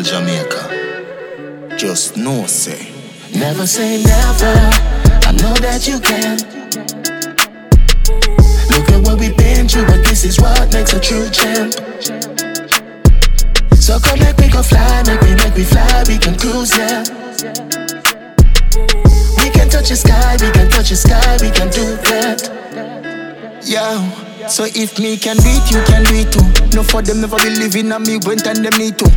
Jamaica. 0.05 1.77
Just 1.79 2.19
no 2.19 2.45
say. 2.47 2.93
Never 3.35 3.67
say 3.67 4.03
never. 4.03 4.55
I 5.25 5.33
know 5.33 5.55
that 5.65 5.89
you 5.89 5.99
can. 5.99 6.37
Look 8.69 8.89
at 8.91 9.01
what 9.07 9.19
we've 9.19 9.35
been 9.35 9.67
through, 9.67 9.87
but 9.87 10.05
this 10.05 10.25
is 10.25 10.39
what 10.39 10.71
makes 10.75 10.93
a 10.93 11.01
true 11.01 11.31
champ. 11.31 11.73
So 13.81 13.99
come 13.99 14.21
make 14.21 14.39
me 14.39 14.51
go 14.51 14.63
fly, 14.63 15.03
make 15.07 15.23
me 15.23 15.35
make 15.37 15.57
me 15.57 15.65
fly, 15.65 16.05
we 16.07 16.19
can 16.19 16.37
cruise, 16.37 16.77
yeah. 16.77 17.01
We 19.41 19.49
can 19.57 19.71
touch 19.71 19.89
the 19.89 19.97
sky, 19.97 20.37
we 20.39 20.51
can 20.53 20.69
touch 20.69 20.91
the 20.91 20.97
sky, 20.97 21.39
we 21.41 21.51
can 21.51 21.71
do 21.71 21.97
that. 22.13 22.45
Yo. 23.65 24.24
So 24.49 24.65
if 24.65 24.99
me 24.99 25.17
can 25.17 25.37
do 25.37 25.49
it, 25.49 25.67
you 25.73 25.81
can 25.89 26.05
do 26.05 26.15
it 26.21 26.31
too. 26.31 26.77
No 26.77 26.83
for 26.83 27.03
them 27.03 27.21
never 27.21 27.37
believe 27.37 27.75
in 27.77 27.89
me 28.05 28.19
when 28.25 28.39
time 28.39 28.63
them 28.63 28.77
need 28.79 28.99
to. 28.99 29.09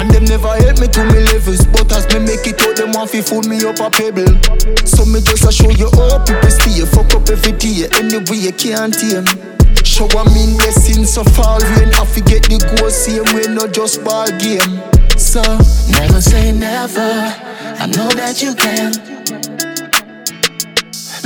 And 0.00 0.10
them 0.10 0.24
never 0.24 0.48
help 0.48 0.80
me 0.80 0.88
to 0.88 1.02
me 1.12 1.20
levels. 1.30 1.66
But 1.66 1.92
as 1.92 2.08
me 2.10 2.24
make 2.24 2.46
it 2.46 2.60
out, 2.62 2.76
them 2.76 2.92
want 2.92 3.10
fi 3.10 3.20
fool 3.20 3.42
me 3.42 3.62
up 3.62 3.78
a 3.78 3.90
pebble. 3.90 4.32
So 4.88 5.04
me 5.04 5.20
just 5.20 5.44
a 5.44 5.52
show 5.52 5.70
you 5.70 5.90
how 5.94 6.24
people 6.24 6.50
stay. 6.50 6.80
Fuck 6.86 7.14
up 7.14 7.28
every 7.28 7.52
day, 7.52 7.86
anyway 8.00 8.48
you 8.48 8.52
can't 8.52 8.94
tame. 8.96 9.26
Show 9.84 10.08
I 10.16 10.24
mean 10.32 10.56
blessings 10.56 11.12
so 11.12 11.24
fall 11.36 11.60
rain. 11.76 11.92
I 11.94 12.04
forget 12.06 12.42
the 12.48 12.58
goal, 12.78 12.90
same 12.90 13.28
way, 13.36 13.46
not 13.52 13.72
just 13.72 14.02
ball 14.02 14.26
game. 14.40 14.80
So 15.18 15.42
Never 15.92 16.20
say 16.20 16.52
never. 16.52 17.00
I 17.78 17.86
know 17.86 18.08
that 18.10 18.42
you 18.42 18.54
can. 18.54 19.11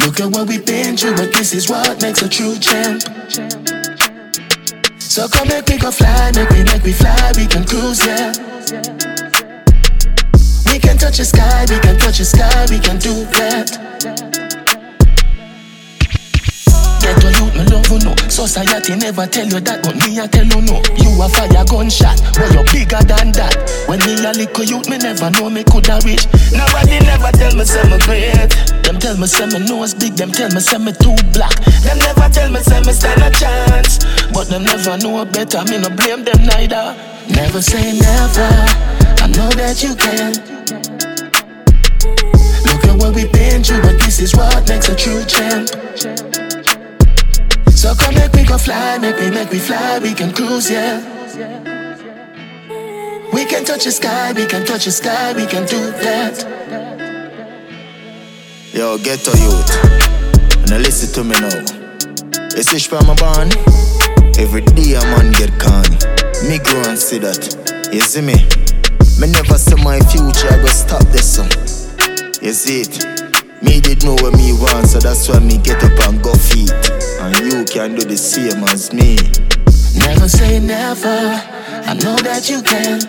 Look 0.06 0.20
at 0.20 0.30
what 0.30 0.46
we've 0.46 0.64
been 0.64 0.96
through, 0.96 1.16
but 1.16 1.32
this 1.32 1.52
is 1.52 1.68
what 1.68 2.00
makes 2.00 2.22
a 2.22 2.28
true 2.28 2.56
champ. 2.60 3.02
So 5.00 5.26
come 5.26 5.48
make 5.48 5.66
we 5.66 5.78
go 5.78 5.90
fly, 5.90 6.30
make 6.32 6.48
we 6.50 6.62
make 6.62 6.84
we 6.84 6.92
fly, 6.92 7.32
we 7.36 7.44
can 7.48 7.64
cruise, 7.64 8.06
yeah. 8.06 8.28
We 10.70 10.78
can 10.78 10.96
touch 10.96 11.18
the 11.18 11.24
sky, 11.24 11.66
we 11.68 11.80
can 11.80 11.98
touch 11.98 12.18
the 12.18 12.24
sky, 12.24 12.66
we 12.70 12.78
can 12.78 12.98
do 13.00 13.24
that. 13.34 14.35
Me 17.56 17.64
love 17.72 17.88
you 17.88 17.98
know. 18.04 18.14
Society 18.28 18.96
never 18.96 19.26
tell 19.26 19.48
you 19.48 19.60
that, 19.60 19.80
but 19.82 19.96
me 20.04 20.20
I 20.20 20.26
tell 20.28 20.44
you 20.44 20.60
no. 20.60 20.76
You 21.00 21.10
a 21.16 21.26
fire 21.28 21.64
gunshot, 21.64 22.20
but 22.36 22.52
you 22.52 22.62
bigger 22.68 23.00
than 23.08 23.32
that. 23.40 23.56
When 23.88 23.98
me 24.04 24.20
a 24.20 24.32
little 24.36 24.64
youth, 24.64 24.88
me 24.88 24.98
never 24.98 25.30
know 25.32 25.48
me 25.48 25.64
coulda 25.64 25.98
reach. 26.04 26.28
Nobody 26.52 27.00
never 27.00 27.32
tell 27.32 27.54
me 27.56 27.64
say 27.64 27.82
me 27.88 27.96
great. 28.04 28.52
Them 28.84 29.00
tell 29.00 29.16
me 29.16 29.26
say 29.26 29.46
me 29.48 29.64
nose 29.64 29.94
big, 29.94 30.14
them 30.14 30.30
tell 30.30 30.52
me 30.52 30.60
say 30.60 30.78
me 30.78 30.92
too 30.92 31.16
black. 31.32 31.56
Them 31.82 31.98
never 31.98 32.28
tell 32.28 32.50
me 32.52 32.60
say 32.60 32.80
me 32.84 32.92
stand 32.92 33.24
a 33.24 33.30
chance, 33.32 34.04
but 34.30 34.48
them 34.52 34.64
never 34.64 35.00
know 35.00 35.24
better. 35.24 35.64
Me 35.66 35.80
no 35.80 35.88
blame 35.88 36.22
them 36.24 36.44
neither. 36.44 36.92
Never 37.32 37.62
say 37.62 37.96
never. 37.96 38.50
I 39.18 39.26
know 39.32 39.50
that 39.56 39.82
you 39.82 39.96
can. 39.96 40.36
Look 42.68 42.84
at 42.84 42.96
what 43.00 43.14
we've 43.14 43.32
been 43.32 43.64
through, 43.64 43.82
but 43.82 43.98
this 43.98 44.20
is 44.20 44.34
what 44.36 44.68
makes 44.68 44.88
a 44.88 44.94
true 44.94 45.24
champ. 45.24 46.45
So 47.86 47.94
come 47.94 48.16
make 48.16 48.32
we 48.32 48.42
go 48.42 48.58
fly, 48.58 48.98
make 48.98 49.16
me 49.20 49.30
make 49.30 49.48
we 49.48 49.60
fly, 49.60 50.00
we 50.00 50.12
can 50.12 50.32
cruise, 50.32 50.68
yeah. 50.68 50.98
We 53.32 53.44
can 53.44 53.64
touch 53.64 53.84
the 53.84 53.92
sky, 53.92 54.32
we 54.32 54.44
can 54.44 54.66
touch 54.66 54.86
the 54.86 54.90
sky, 54.90 55.32
we 55.34 55.46
can 55.46 55.64
do 55.66 55.78
that. 56.02 56.34
Yo, 58.72 58.98
get 58.98 59.22
ghetto 59.22 59.38
youth. 59.38 60.68
Now 60.68 60.78
listen 60.78 61.14
to 61.14 61.22
me 61.22 61.38
now. 61.38 62.56
You 62.56 62.64
see 62.64 62.80
from 62.88 63.06
my 63.06 63.14
born? 63.14 63.54
Every 64.36 64.62
day 64.62 64.94
a 64.94 65.02
man 65.14 65.30
get 65.30 65.56
con. 65.60 65.86
Me 66.50 66.58
grow 66.58 66.90
and 66.90 66.98
see 66.98 67.18
that. 67.18 67.38
You 67.92 68.00
see 68.00 68.20
me? 68.20 68.34
Me 69.20 69.30
never 69.30 69.58
see 69.58 69.76
my 69.84 70.00
future, 70.10 70.48
I 70.50 70.58
go 70.58 70.66
stop 70.66 71.04
this 71.14 71.36
song. 71.36 71.52
You 72.42 72.52
see 72.52 72.80
it? 72.80 73.15
Me 73.62 73.80
did 73.80 74.04
know 74.04 74.14
what 74.14 74.34
me 74.34 74.52
want, 74.52 74.86
so 74.88 74.98
that's 74.98 75.28
why 75.28 75.38
me 75.38 75.58
get 75.58 75.82
up 75.82 76.08
and 76.08 76.22
go 76.22 76.34
feet. 76.34 76.70
And 77.20 77.36
you 77.40 77.64
can 77.64 77.94
do 77.94 78.04
the 78.04 78.16
same 78.16 78.62
as 78.64 78.92
me. 78.92 79.16
Never 79.98 80.28
say 80.28 80.60
never, 80.60 81.40
I 81.88 81.94
know 81.94 82.16
that 82.22 82.48
you 82.50 82.62
can. 82.62 83.00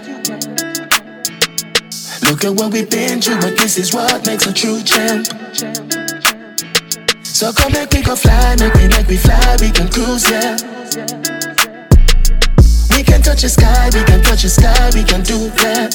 Look 2.29 2.43
at 2.43 2.51
what 2.51 2.73
we've 2.73 2.89
been 2.89 3.21
through, 3.21 3.39
but 3.39 3.57
this 3.57 3.77
is 3.77 3.93
what 3.93 4.25
makes 4.25 4.45
a 4.45 4.53
true 4.53 4.81
champ. 4.83 5.27
So 7.23 7.53
come 7.53 7.73
make 7.73 7.91
we 7.91 8.01
go 8.01 8.15
fly, 8.15 8.55
make 8.59 8.75
me 8.75 8.87
make 8.87 9.07
we 9.07 9.17
fly, 9.17 9.57
we 9.61 9.71
can 9.71 9.87
cruise, 9.89 10.29
yeah. 10.29 10.57
We 12.95 13.03
can 13.03 13.21
touch 13.21 13.43
the 13.43 13.49
sky, 13.49 13.89
we 13.93 14.03
can 14.03 14.23
touch 14.23 14.41
the 14.41 14.49
sky, 14.49 14.89
we 14.93 15.03
can 15.03 15.21
do 15.23 15.49
that. 15.61 15.93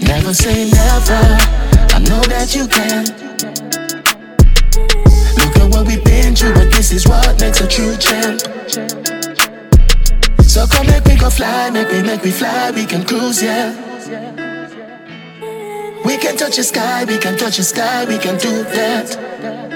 Never 0.00 0.32
say 0.32 0.70
never, 0.70 1.77
I 1.98 2.00
know 2.02 2.20
that 2.30 2.54
you 2.54 2.68
can. 2.68 3.06
Look 5.34 5.56
at 5.58 5.68
what 5.74 5.84
we've 5.84 6.04
been 6.04 6.32
through, 6.32 6.54
but 6.54 6.70
this 6.70 6.92
is 6.92 7.08
what 7.08 7.40
makes 7.40 7.60
a 7.60 7.66
true 7.66 7.96
champ. 7.96 8.38
So 10.42 10.64
come 10.68 10.86
make 10.86 11.04
me 11.06 11.16
go 11.18 11.28
fly, 11.28 11.70
make 11.70 11.90
me 11.90 12.02
make 12.02 12.22
me 12.22 12.30
fly, 12.30 12.70
we 12.70 12.86
can 12.86 13.04
cruise, 13.04 13.42
yeah. 13.42 13.74
We 16.04 16.16
can 16.18 16.36
touch 16.36 16.54
the 16.54 16.62
sky, 16.62 17.04
we 17.04 17.18
can 17.18 17.36
touch 17.36 17.56
the 17.56 17.64
sky, 17.64 18.04
we 18.04 18.16
can 18.18 18.38
do 18.38 18.62
that. 18.62 19.67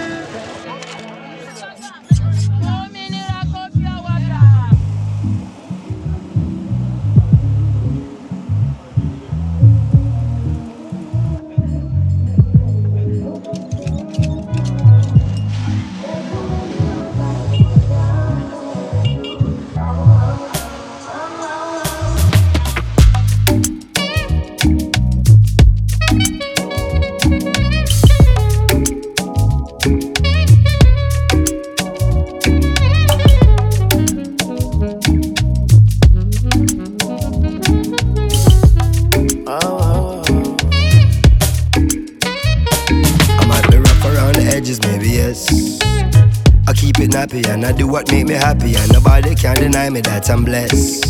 Nappy 47.32 47.48
and 47.48 47.64
I 47.64 47.72
do 47.72 47.86
what 47.86 48.10
make 48.10 48.26
me 48.26 48.34
happy, 48.34 48.74
and 48.76 48.92
nobody 48.92 49.34
can 49.34 49.56
deny 49.56 49.88
me 49.90 50.00
that 50.02 50.28
I'm 50.30 50.44
blessed. 50.44 51.06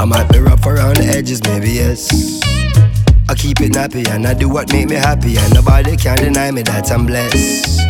I 0.00 0.04
might 0.04 0.28
be 0.30 0.38
rough 0.38 0.64
around 0.64 0.96
the 0.96 1.04
edges, 1.04 1.42
maybe 1.42 1.70
yes. 1.70 2.40
I 3.28 3.34
keep 3.34 3.60
it 3.60 3.72
nappy 3.72 4.08
and 4.08 4.26
I 4.26 4.34
do 4.34 4.48
what 4.48 4.72
make 4.72 4.88
me 4.88 4.96
happy, 4.96 5.36
and 5.36 5.54
nobody 5.54 5.96
can 5.96 6.18
deny 6.18 6.50
me 6.50 6.62
that 6.62 6.90
I'm 6.90 7.06
blessed. 7.06 7.80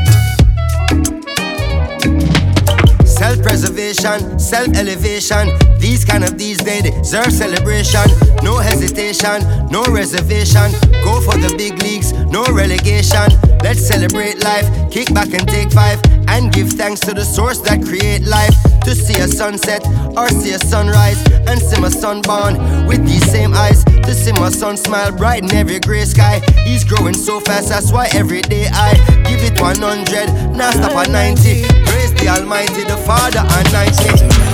Self 3.06 3.42
preservation, 3.42 4.38
self 4.38 4.68
elevation. 4.76 5.48
These 5.80 6.04
kind 6.04 6.24
of 6.24 6.36
these 6.36 6.58
days 6.58 6.82
deserve 6.82 7.32
celebration. 7.32 8.04
No 8.42 8.58
hesitation, 8.58 9.40
no 9.70 9.82
reservation. 9.84 10.70
Go 11.02 11.20
for 11.22 11.36
the 11.40 11.54
big 11.56 11.82
leagues, 11.82 12.12
no 12.12 12.44
relegation. 12.44 13.26
Let's 13.64 13.80
celebrate 13.80 14.44
life, 14.44 14.68
kick 14.90 15.12
back 15.14 15.32
and 15.32 15.48
take 15.48 15.72
five. 15.72 15.98
And 16.28 16.52
give 16.52 16.70
thanks 16.70 17.00
to 17.00 17.12
the 17.12 17.24
source 17.24 17.58
that 17.62 17.82
create 17.82 18.22
life. 18.22 18.54
To 18.84 18.94
see 18.94 19.18
a 19.20 19.26
sunset 19.26 19.84
or 20.16 20.28
see 20.28 20.52
a 20.52 20.58
sunrise. 20.58 21.18
And 21.48 21.58
see 21.60 21.80
my 21.80 21.88
son 21.88 22.20
born 22.22 22.86
with 22.86 23.04
these 23.06 23.24
same 23.30 23.54
eyes. 23.54 23.82
To 23.84 24.14
see 24.14 24.32
my 24.32 24.50
son 24.50 24.76
smile 24.76 25.12
bright 25.12 25.42
in 25.42 25.52
every 25.54 25.80
gray 25.80 26.04
sky. 26.04 26.40
He's 26.64 26.84
growing 26.84 27.14
so 27.14 27.40
fast, 27.40 27.70
that's 27.70 27.90
why 27.90 28.08
every 28.12 28.42
day 28.42 28.68
I 28.70 28.94
give 29.24 29.42
it 29.42 29.60
100, 29.60 30.56
now 30.56 30.70
stop 30.70 30.92
at 30.92 31.10
90. 31.10 31.64
Praise 31.86 32.12
the 32.14 32.28
Almighty, 32.28 32.84
the 32.84 32.96
Father 32.98 33.40
and 33.40 33.72
90. 33.72 34.49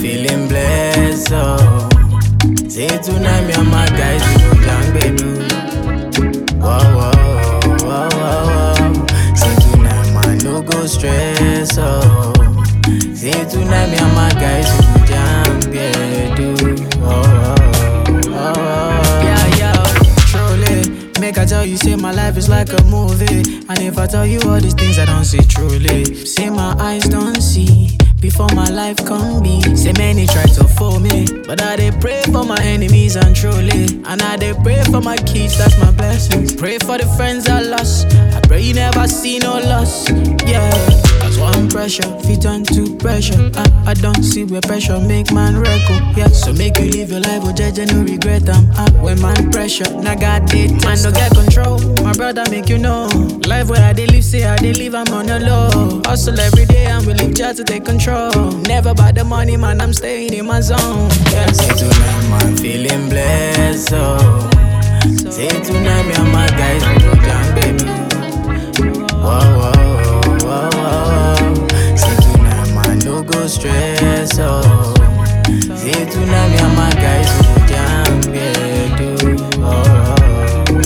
Feeling 0.00 0.48
blessed, 0.48 1.32
oh. 1.32 1.88
Say 2.68 2.88
tonight, 2.98 3.46
me 3.46 3.52
and 3.52 3.68
my 3.70 3.86
guys, 3.88 4.22
we 4.28 4.34
go 4.42 4.54
jang 4.64 4.92
bedu. 4.94 5.30
Whoa, 6.60 6.78
whoa, 6.96 7.10
whoa, 7.84 8.08
whoa, 8.16 8.48
whoa. 8.48 9.34
Say 9.34 9.54
tonight, 9.60 10.08
man, 10.14 10.38
no 10.38 10.62
go 10.62 10.86
stress, 10.86 11.76
oh. 11.78 12.32
Say 13.14 13.32
tonight, 13.50 13.90
me 13.90 13.98
and 13.98 14.14
my 14.14 14.30
guys, 14.40 14.68
we 14.78 15.06
go. 15.08 15.20
Oh, 17.02 17.14
oh, 17.42 17.54
oh, 18.28 18.54
oh. 18.56 19.22
Yeah, 19.22 19.46
yeah, 19.58 19.84
truly. 20.30 21.10
Make 21.20 21.36
I 21.38 21.44
tell 21.44 21.66
you, 21.66 21.76
say 21.76 21.96
my 21.96 22.12
life 22.12 22.36
is 22.38 22.48
like 22.48 22.72
a 22.72 22.82
movie. 22.84 23.42
And 23.68 23.78
if 23.80 23.98
I 23.98 24.06
tell 24.06 24.26
you 24.26 24.40
all 24.46 24.60
these 24.60 24.74
things, 24.74 24.98
I 24.98 25.04
don't 25.04 25.24
see 25.24 25.42
truly. 25.42 26.04
Say 26.24 26.48
my 26.48 26.74
eyes 26.78 27.04
don't 27.04 27.40
see. 27.42 27.96
Before 28.20 28.48
my 28.54 28.68
life 28.68 28.98
come 29.06 29.42
be, 29.42 29.62
say 29.74 29.92
many 29.96 30.26
try 30.26 30.44
to 30.44 30.64
fool 30.64 31.00
me, 31.00 31.26
but 31.46 31.62
I 31.62 31.76
dey 31.76 31.90
pray 31.90 32.22
for 32.24 32.44
my 32.44 32.58
enemies 32.62 33.16
and 33.16 33.34
truly, 33.34 33.86
and 34.04 34.20
I 34.22 34.36
dey 34.36 34.52
pray 34.62 34.82
for 34.84 35.00
my 35.00 35.16
kids, 35.16 35.56
that's 35.56 35.78
my 35.78 35.90
blessings. 35.90 36.54
Pray 36.54 36.78
for 36.78 36.98
the 36.98 37.06
friends 37.16 37.48
I 37.48 37.60
lost, 37.62 38.06
I 38.14 38.40
pray 38.42 38.60
you 38.60 38.74
never 38.74 39.06
see 39.08 39.38
no 39.38 39.58
loss, 39.58 40.08
yeah. 40.46 40.70
One 41.40 41.68
pressure, 41.70 42.02
fit 42.20 42.44
on 42.46 42.64
to 42.64 42.96
pressure. 42.96 43.50
I, 43.54 43.64
I 43.88 43.94
don't 43.94 44.22
see 44.22 44.44
where 44.44 44.60
pressure 44.60 45.00
make 45.00 45.32
man 45.32 45.56
record, 45.56 46.02
oh, 46.02 46.14
yeah. 46.16 46.28
So 46.28 46.52
make 46.52 46.78
you 46.78 46.86
live 46.90 47.10
your 47.10 47.20
life, 47.20 47.42
oh 47.42 47.52
JJ, 47.52 47.92
no 47.92 48.02
regret. 48.02 48.48
I'm 48.48 48.70
up 48.72 48.92
when 49.02 49.20
man 49.20 49.50
pressure, 49.50 49.90
now 50.02 50.14
God 50.14 50.46
did 50.46 50.70
man 50.84 50.98
no 51.02 51.10
get 51.10 51.32
control. 51.32 51.78
My 52.04 52.12
brother 52.12 52.44
make 52.50 52.68
you 52.68 52.78
know, 52.78 53.06
life 53.48 53.68
where 53.70 53.82
I 53.82 53.92
dey 53.92 54.06
live, 54.06 54.24
say 54.24 54.44
I 54.44 54.56
dey 54.56 54.74
live, 54.74 54.94
I'm 54.94 55.08
on 55.08 55.26
the 55.26 55.40
low. 55.40 56.02
Hustle 56.04 56.38
every 56.38 56.66
day, 56.66 56.84
and 56.86 57.06
we 57.06 57.14
live 57.14 57.34
just 57.34 57.56
to 57.58 57.64
take 57.64 57.84
control. 57.84 58.30
Never 58.68 58.92
by 58.94 59.12
the 59.12 59.24
money, 59.24 59.56
man, 59.56 59.80
I'm 59.80 59.92
staying 59.94 60.34
in 60.34 60.46
my 60.46 60.60
zone. 60.60 61.08
Yeah, 61.32 61.50
say 61.52 61.74
tonight, 61.74 62.28
man, 62.30 62.56
feeling 62.58 63.08
blessed. 63.08 63.92
Oh. 63.94 64.50
Say 65.30 65.48
tonight, 65.48 66.06
me 66.06 66.12
and 66.14 66.32
my 66.32 66.46
guys, 66.48 66.82
we 66.86 66.94
go 67.00 67.14
jam, 67.24 67.54
baby. 67.54 67.84
Whoa, 69.20 69.38
whoa, 69.58 69.72
no 73.40 73.46
stress. 73.46 74.38
Oh. 74.38 74.94
Say 75.76 76.04
me 76.04 76.58
and 76.60 76.76
my 76.76 76.90
guys, 76.92 77.30
go 77.40 77.66
jam, 77.66 78.20
baby. 78.32 79.40
Oh, 79.56 80.14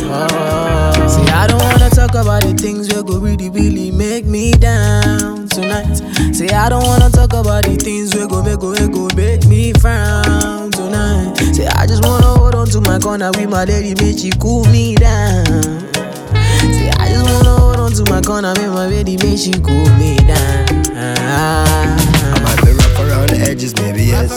oh, 0.05 0.29
oh. 0.31 1.09
See, 1.09 1.33
I 1.33 1.47
don't 1.49 1.61
wanna 1.61 1.91
talk 1.91 2.11
about 2.15 2.43
the 2.45 2.55
things 2.55 2.89
that 2.89 3.07
go 3.07 3.19
really, 3.19 3.51
really 3.51 3.91
make 3.91 4.25
me 4.25 4.53
down. 4.53 5.49
Tonight. 5.49 5.97
Say 6.33 6.49
I 6.49 6.69
don't 6.69 6.85
wanna 6.85 7.11
talk 7.11 7.33
about 7.33 7.65
the 7.65 7.77
things 7.77 8.11
that 8.11 8.29
go 8.31 8.43
make 8.43 8.61
go 8.61 8.75
go 8.89 9.09
make 9.17 9.45
me 9.47 9.73
frown 9.75 10.71
tonight. 10.71 11.35
Say 11.55 11.67
I 11.67 11.87
just 11.87 12.05
wanna 12.05 12.27
hold 12.39 12.55
on 12.55 12.69
to 12.69 12.81
my 12.81 13.01
corner 13.01 13.31
with 13.33 13.51
my 13.51 13.65
lady, 13.65 13.95
make 14.01 14.19
she 14.19 14.31
cool 14.31 14.65
me 14.67 14.95
down. 14.95 15.45
See, 16.77 16.91
I 17.03 17.09
just 17.11 17.25
wanna 17.25 17.59
hold 17.59 17.77
on 17.77 17.93
to 17.93 18.05
my 18.11 18.21
corner 18.21 18.53
with 18.53 18.73
my 18.73 18.87
lady, 18.87 19.17
make 19.17 19.39
she 19.39 19.53
cool 19.53 19.89
me 19.99 20.17
down. 20.19 20.85
Ah. 20.97 22.04
Edges, 23.55 23.75
maybe 23.77 24.03
yes. 24.03 24.33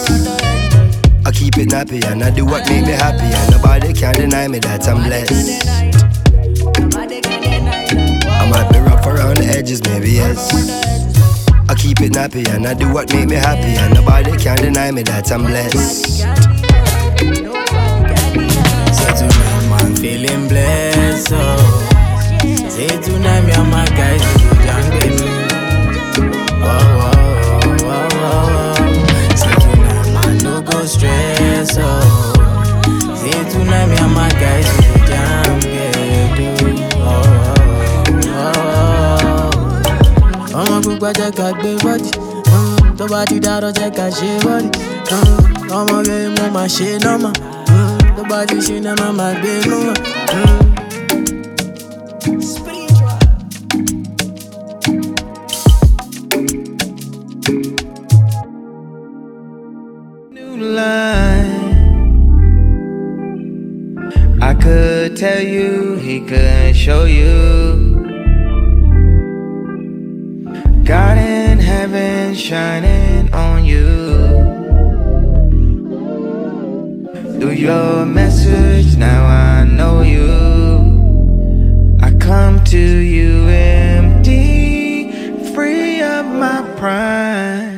I 1.26 1.32
keep 1.32 1.58
it 1.58 1.70
nappy 1.70 2.04
and 2.04 2.22
I 2.22 2.30
do 2.30 2.44
what 2.44 2.68
make 2.68 2.86
me 2.86 2.92
happy, 2.92 3.26
and 3.26 3.50
nobody 3.50 3.92
can 3.92 4.14
deny 4.14 4.46
me 4.46 4.60
that 4.60 4.86
I'm 4.86 5.02
blessed. 5.02 5.66
I 8.28 8.48
might 8.48 8.70
be 8.72 8.78
rough 8.78 9.04
around 9.04 9.38
the 9.38 9.46
edges, 9.58 9.82
maybe 9.82 10.10
yes. 10.12 10.38
I 11.68 11.74
keep 11.74 12.00
it 12.00 12.12
nappy 12.12 12.48
and 12.48 12.64
I 12.64 12.74
do 12.74 12.92
what 12.92 13.12
make 13.12 13.28
me 13.28 13.34
happy, 13.34 13.74
and 13.82 13.92
nobody 13.94 14.36
can 14.38 14.56
deny 14.58 14.92
me 14.92 15.02
that 15.02 15.32
I'm 15.32 15.42
blessed. 15.42 16.18
Say 18.94 19.12
tonight 19.18 19.82
I'm 19.82 19.96
feeling 19.96 20.46
blessed, 20.46 21.32
oh. 21.32 21.88
Say 22.70 22.86
tonight 23.02 23.42
me 23.46 23.52
and 23.52 23.68
my 23.68 23.84
guys 23.98 24.22
we 24.22 24.56
jam 24.62 24.90
baby. 24.94 25.24
Oh, 26.70 26.97
oh. 31.80 33.16
Say 33.20 33.38
tonight 33.50 33.86
me 33.90 33.96
and 34.04 34.12
my 34.14 34.28
guys 34.42 34.68
we 34.78 34.86
jam 35.08 35.54
baby. 35.62 36.46
Oh, 37.00 37.10
oh, 38.34 38.52
oh. 40.52 40.60
Ọmọ 40.60 40.76
pupa 40.84 41.10
jẹ́ 41.18 41.30
ká 41.38 41.46
gbé 41.58 41.70
bọ́dì. 41.84 42.10
Tó 42.98 43.04
bá 43.12 43.20
ti 43.28 43.36
dárọ̀ 43.44 43.72
jẹ́ 43.78 43.90
ká 43.96 44.06
ṣe 44.16 44.30
bọ́dì. 44.44 44.68
Ọmọ 45.78 45.96
rẹ̀ 46.08 46.22
mo 46.36 46.44
máa 46.56 46.68
ṣe 46.74 46.88
nọ́mà. 47.04 47.30
Tó 48.16 48.22
bá 48.30 48.38
ti 48.48 48.56
ṣe 48.66 48.76
náà 48.86 49.10
máa 49.18 49.32
gbé 49.40 49.52
nọ́mà. 49.70 49.94
Through 77.38 77.52
your 77.52 78.04
message, 78.04 78.96
now 78.96 79.24
I 79.24 79.62
know 79.62 80.02
you. 80.02 81.96
I 82.00 82.10
come 82.18 82.64
to 82.64 82.76
you 82.76 83.46
empty, 83.46 85.12
free 85.54 86.02
of 86.02 86.26
my 86.26 86.62
pride. 86.76 87.77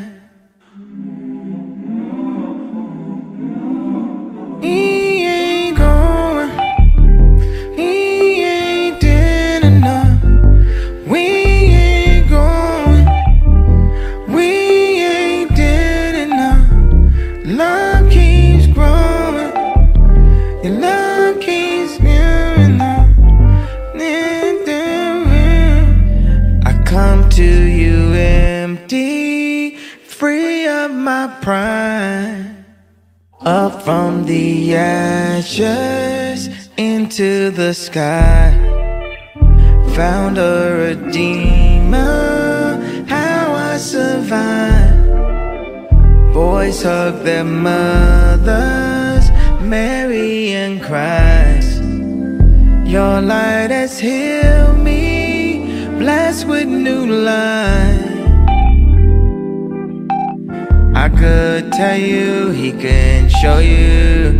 Ashes 34.74 36.48
into 36.76 37.50
the 37.50 37.74
sky. 37.74 38.52
Found 39.94 40.38
a 40.38 40.74
redeemer, 40.86 42.78
how 43.08 43.52
I 43.52 43.76
survived. 43.76 45.08
Boys 46.32 46.82
hug 46.82 47.22
their 47.24 47.44
mothers, 47.44 49.30
Mary 49.60 50.52
and 50.52 50.80
Christ. 50.80 51.82
Your 52.88 53.20
light 53.20 53.70
has 53.70 53.98
healed 53.98 54.78
me, 54.78 55.86
blessed 55.98 56.46
with 56.46 56.66
new 56.66 57.06
life. 57.06 58.10
I 60.94 61.08
could 61.08 61.72
tell 61.72 61.96
you, 61.96 62.50
he 62.50 62.72
can 62.72 63.28
show 63.28 63.58
you. 63.58 64.39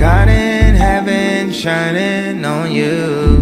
God 0.00 0.30
in 0.30 0.76
heaven 0.76 1.52
shining 1.52 2.42
on 2.42 2.72
you. 2.72 3.36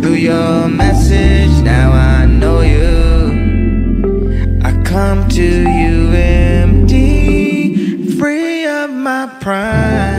Through 0.00 0.14
your 0.14 0.68
message, 0.68 1.50
now 1.64 1.90
I 1.90 2.26
know 2.26 2.60
you. 2.60 4.60
I 4.62 4.80
come 4.84 5.28
to 5.30 5.42
you 5.42 6.12
empty, 6.12 8.06
free 8.20 8.66
of 8.66 8.92
my 8.92 9.26
pride. 9.40 10.09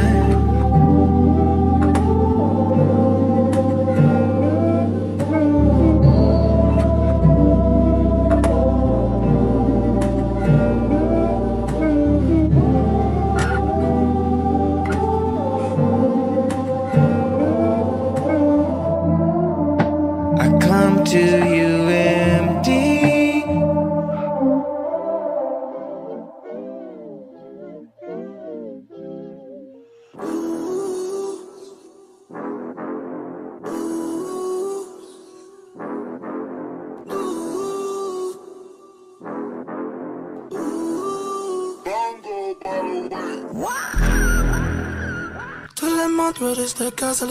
Tous 46.42 46.48
les 46.48 46.56
montres 46.56 46.86
de 46.86 46.90
casa 46.90 47.28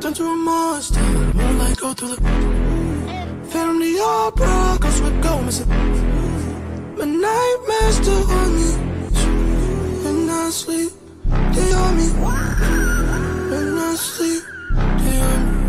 Turn 0.00 0.14
to 0.14 0.22
a 0.22 0.36
monster, 0.36 1.00
moonlight 1.34 1.76
go 1.80 1.92
through 1.92 2.14
the 2.14 2.20
Phantom 3.50 3.80
the 3.80 3.98
opera, 4.00 4.78
cause 4.78 5.02
we're 5.02 5.20
going 5.20 5.44
missing 5.44 5.68
My 6.96 7.04
nightmares 7.04 7.96
still 7.96 8.30
on 8.30 8.54
me 8.54 8.68
When 10.04 10.30
I 10.30 10.50
sleep, 10.50 10.92
they 11.26 11.72
on 11.72 11.96
me. 11.96 12.06
When 13.50 13.76
I 13.76 13.96
sleep, 13.96 14.44
they 15.02 15.18
on 15.30 15.40
me. 15.44 15.62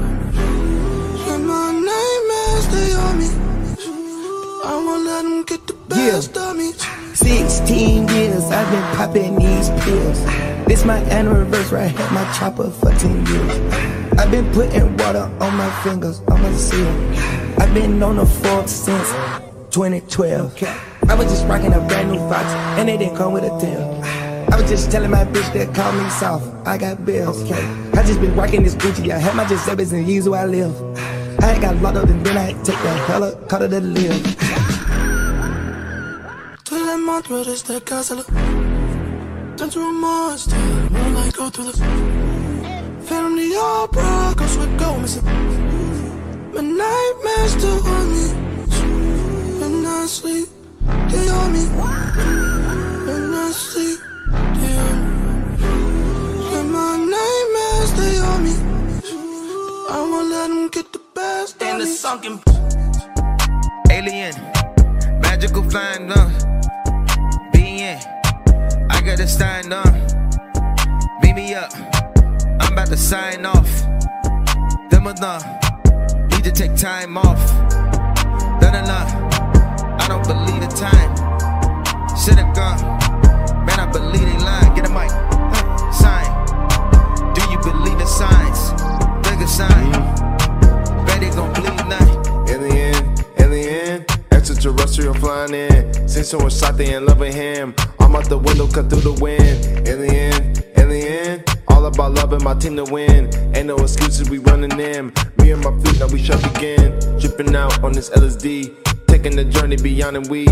Yeah, 1.26 1.38
my 1.40 1.72
nightmares, 1.90 2.66
they 2.74 2.94
on 2.94 3.18
me. 3.18 3.30
I 4.64 4.76
won't 4.86 5.06
let 5.06 5.24
them 5.24 5.44
get 5.44 5.66
the 5.66 5.74
best 5.90 6.38
of 6.38 6.56
me. 6.56 6.72
16 7.16 8.08
years 8.10 8.44
I've 8.52 8.70
been 8.70 8.96
popping 8.96 9.40
these 9.40 9.70
pills. 9.82 10.55
This 10.68 10.84
my 10.84 10.98
anniversary, 11.12 11.80
I 11.80 11.88
had 11.88 12.12
my 12.12 12.32
chopper 12.34 12.72
for 12.72 12.90
10 12.92 13.26
years. 13.28 14.20
I've 14.20 14.32
been 14.32 14.52
putting 14.52 14.98
water 14.98 15.30
on 15.40 15.56
my 15.56 15.70
fingers, 15.84 16.22
I'ma 16.28 16.52
seal. 16.58 16.88
I've 17.60 17.72
been 17.74 18.02
on 18.02 18.16
the 18.16 18.26
fork 18.26 18.68
since 18.68 19.12
2012. 19.70 20.64
I 21.08 21.14
was 21.14 21.28
just 21.28 21.46
rocking 21.48 21.72
a 21.72 21.80
brand 21.82 22.12
new 22.12 22.18
Fox, 22.30 22.46
and 22.80 22.90
it 22.90 22.98
didn't 22.98 23.16
come 23.16 23.34
with 23.34 23.44
a 23.44 23.60
tail. 23.60 24.02
I 24.52 24.60
was 24.60 24.68
just 24.68 24.90
telling 24.90 25.12
my 25.12 25.24
bitch 25.24 25.54
that 25.54 25.76
call 25.76 25.92
me 25.94 26.10
soft, 26.10 26.46
I 26.68 26.80
got 26.80 27.06
bills. 27.06 27.44
I 27.52 28.04
just 28.04 28.20
been 28.20 28.36
rocking 28.36 28.64
this 28.64 28.74
Gucci, 28.74 29.12
I 29.12 29.20
had 29.20 29.36
my 29.36 29.46
Giuseppe's 29.46 29.92
and 29.92 30.08
years 30.08 30.28
where 30.28 30.42
I 30.42 30.46
live. 30.46 30.74
I 31.44 31.52
ain't 31.52 31.62
got 31.62 31.76
locked 31.82 31.98
up 31.98 32.10
and 32.10 32.26
then 32.26 32.38
I 32.38 32.54
take 32.64 32.82
the 32.82 32.94
helicopter 33.06 33.68
to 33.68 33.80
live. 33.82 34.36
Tous 36.64 36.84
les 36.84 36.98
montres 36.98 37.64
de 37.68 37.80
casa 37.82 38.16
Turn 39.58 39.70
to 39.70 39.80
a 39.80 39.92
monster, 39.94 40.58
moonlight 40.92 41.34
go 41.34 41.50
through 41.50 41.72
the 41.72 41.78
Phantom 43.08 43.38
the 43.38 43.48
the 43.48 43.56
opera, 43.58 44.36
cause 44.36 44.58
we 44.58 44.66
go 44.76 44.98
missing. 44.98 45.24
My 46.54 46.60
nightmares 46.60 47.52
still 47.54 47.88
on 47.88 48.06
me. 48.12 48.26
When 49.62 49.86
I 49.86 50.06
sleep, 50.08 50.50
they 51.10 51.30
on 51.30 51.54
me. 51.54 51.64
When 53.08 53.34
I 53.34 53.52
sleep, 53.52 54.00
they 54.60 54.78
on 54.88 54.98
me. 55.00 55.66
And 56.58 56.72
my 56.74 56.98
nightmares, 56.98 57.92
they 58.00 58.18
on 58.18 58.44
me. 58.44 58.56
I 59.90 60.00
won't 60.12 60.32
let 60.32 60.48
them 60.50 60.68
get 60.68 60.92
the 60.92 61.00
best 61.14 61.62
In 61.62 61.76
of 61.76 61.80
the 61.80 61.88
sunken 61.88 62.42
alien, 63.90 64.36
magical 65.22 65.64
flying 65.70 66.12
uh, 66.12 66.30
being. 67.54 68.15
I 69.06 69.10
got 69.10 69.18
to 69.20 69.28
stand 69.28 69.72
up, 69.72 69.94
beat 71.22 71.36
me 71.36 71.54
up. 71.54 71.72
I'm 72.60 72.74
about 72.74 72.88
to 72.88 72.98
sign 72.98 73.46
off. 73.46 73.70
Them 74.90 75.06
enough, 75.06 75.46
need 76.32 76.44
to 76.44 76.52
take 76.52 76.76
time 76.76 77.16
off. 77.16 77.38
Done 78.60 78.74
enough, 78.74 79.14
I 80.02 80.08
don't 80.08 80.26
believe 80.26 80.60
the 80.60 80.76
time. 80.76 81.14
Shit 82.18 82.40
have 82.40 82.56
gone, 82.56 82.82
man. 83.68 83.80
I 83.80 83.92
believe 83.92 84.22
they 84.22 84.40
lying. 84.40 84.74
Get 84.74 84.88
a 84.88 84.90
mic, 84.90 85.12
huh, 85.12 85.92
sign. 85.92 86.26
Do 87.36 87.42
you 87.52 87.60
believe 87.60 88.00
in 88.00 88.08
signs? 88.08 88.72
Bigger 89.22 89.46
sign. 89.46 89.94
Mm-hmm. 89.94 91.06
Bet 91.06 91.22
they 91.22 91.30
gon' 91.30 91.54
believe 91.54 91.86
nothing. 91.86 92.50
Alien, 92.50 93.16
alien, 93.38 94.06
extraterrestrial 94.32 95.14
flying 95.14 95.54
in. 95.54 96.08
See 96.10 96.24
someone 96.24 96.50
shot, 96.50 96.76
they 96.76 96.96
in 96.96 97.06
love 97.06 97.20
with 97.20 97.36
him. 97.36 97.76
Out 98.16 98.30
the 98.30 98.38
window, 98.38 98.66
cut 98.66 98.90
through 98.90 99.02
the 99.02 99.14
wind. 99.22 99.88
Alien, 99.88 100.56
alien, 100.78 101.44
all 101.68 101.86
about 101.86 102.14
loving 102.14 102.42
my 102.46 102.54
team 102.54 102.78
to 102.78 102.86
win. 102.86 103.30
Ain't 103.54 103.68
no 103.68 103.76
excuses, 103.76 104.30
we 104.30 104.38
running 104.38 104.72
in. 104.80 105.12
Me 105.38 105.52
and 105.52 105.62
my 105.62 105.78
feet, 105.84 106.00
now 106.00 106.08
we 106.08 106.24
shall 106.24 106.42
begin. 106.42 106.98
Dripping 107.20 107.54
out 107.54 107.84
on 107.84 107.92
this 107.92 108.10
LSD. 108.12 108.74
Taking 109.08 109.36
the 109.36 109.44
journey 109.44 109.76
beyond 109.76 110.16
and 110.16 110.30
we 110.30 110.46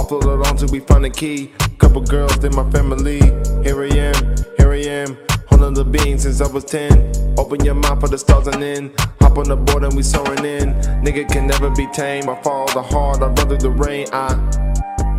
offload 0.00 0.22
it 0.22 0.48
on 0.48 0.56
till 0.56 0.70
we 0.70 0.80
find 0.80 1.04
the 1.04 1.10
key. 1.10 1.52
Couple 1.78 2.00
girls, 2.00 2.38
they 2.38 2.48
my 2.48 2.68
family. 2.70 3.20
Here 3.62 3.80
I 3.80 3.88
am, 3.94 4.34
here 4.56 4.72
I 4.72 4.80
am. 5.04 5.18
Holding 5.46 5.74
the 5.74 5.84
being 5.84 6.18
since 6.18 6.40
I 6.40 6.50
was 6.50 6.64
10. 6.64 7.36
Open 7.38 7.62
your 7.62 7.74
mind 7.74 8.00
for 8.00 8.08
the 8.08 8.16
stars 8.16 8.46
and 8.46 8.62
then 8.62 8.94
hop 9.20 9.36
on 9.36 9.46
the 9.46 9.56
board 9.56 9.84
and 9.84 9.94
we 9.94 10.02
soaring 10.02 10.44
in. 10.46 10.72
Nigga 11.04 11.30
can 11.30 11.46
never 11.46 11.68
be 11.68 11.86
tame. 11.92 12.30
I 12.30 12.40
follow 12.42 12.66
the 12.72 12.82
hard, 12.82 13.22
I 13.22 13.26
run 13.26 13.36
through 13.36 13.58
the 13.58 13.70
rain. 13.70 14.06
I 14.10 14.34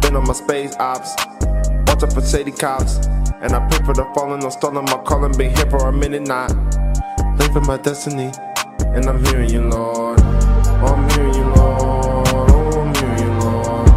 been 0.01 0.15
on 0.15 0.25
my 0.25 0.33
space 0.33 0.75
ops. 0.77 1.30
For 2.01 2.19
shady 2.19 2.51
cops. 2.51 2.95
And 3.41 3.53
I 3.53 3.65
pray 3.69 3.85
for 3.85 3.93
the 3.93 4.03
fallen, 4.15 4.43
I'm 4.43 4.49
stolen 4.51 4.83
my 4.85 4.97
calling. 5.05 5.31
Been 5.37 5.55
here 5.55 5.69
for 5.69 5.87
a 5.87 5.93
minute, 5.93 6.23
not 6.23 6.49
living 7.37 7.65
my 7.67 7.77
destiny. 7.77 8.31
And 8.79 9.05
I'm 9.05 9.23
hearing 9.25 9.49
you, 9.49 9.61
Lord. 9.61 10.19
Oh, 10.19 10.95
I'm 10.97 11.09
hearing 11.11 11.35
you, 11.35 11.43
Lord. 11.43 12.49
Oh, 12.51 12.81
I'm 12.81 12.95
hearing 12.95 13.19
you, 13.19 13.31
Lord. 13.39 13.89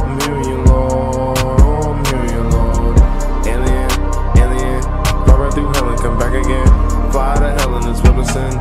I'm 0.00 0.20
hearing 0.20 0.44
you, 0.48 0.56
Lord. 0.64 1.38
Oh, 1.38 1.92
I'm 1.92 2.04
hearing 2.06 2.30
you, 2.30 2.42
Lord. 2.56 2.98
Alien, 3.46 3.90
alien, 4.38 4.82
fly 5.26 5.36
right 5.36 5.52
through 5.52 5.72
hell 5.72 5.88
and 5.90 5.98
come 5.98 6.18
back 6.18 6.32
again. 6.32 6.66
Fly 7.10 7.34
to 7.34 7.50
hell 7.60 7.76
in 7.76 7.82
this 7.92 8.00
Wilson. 8.02 8.52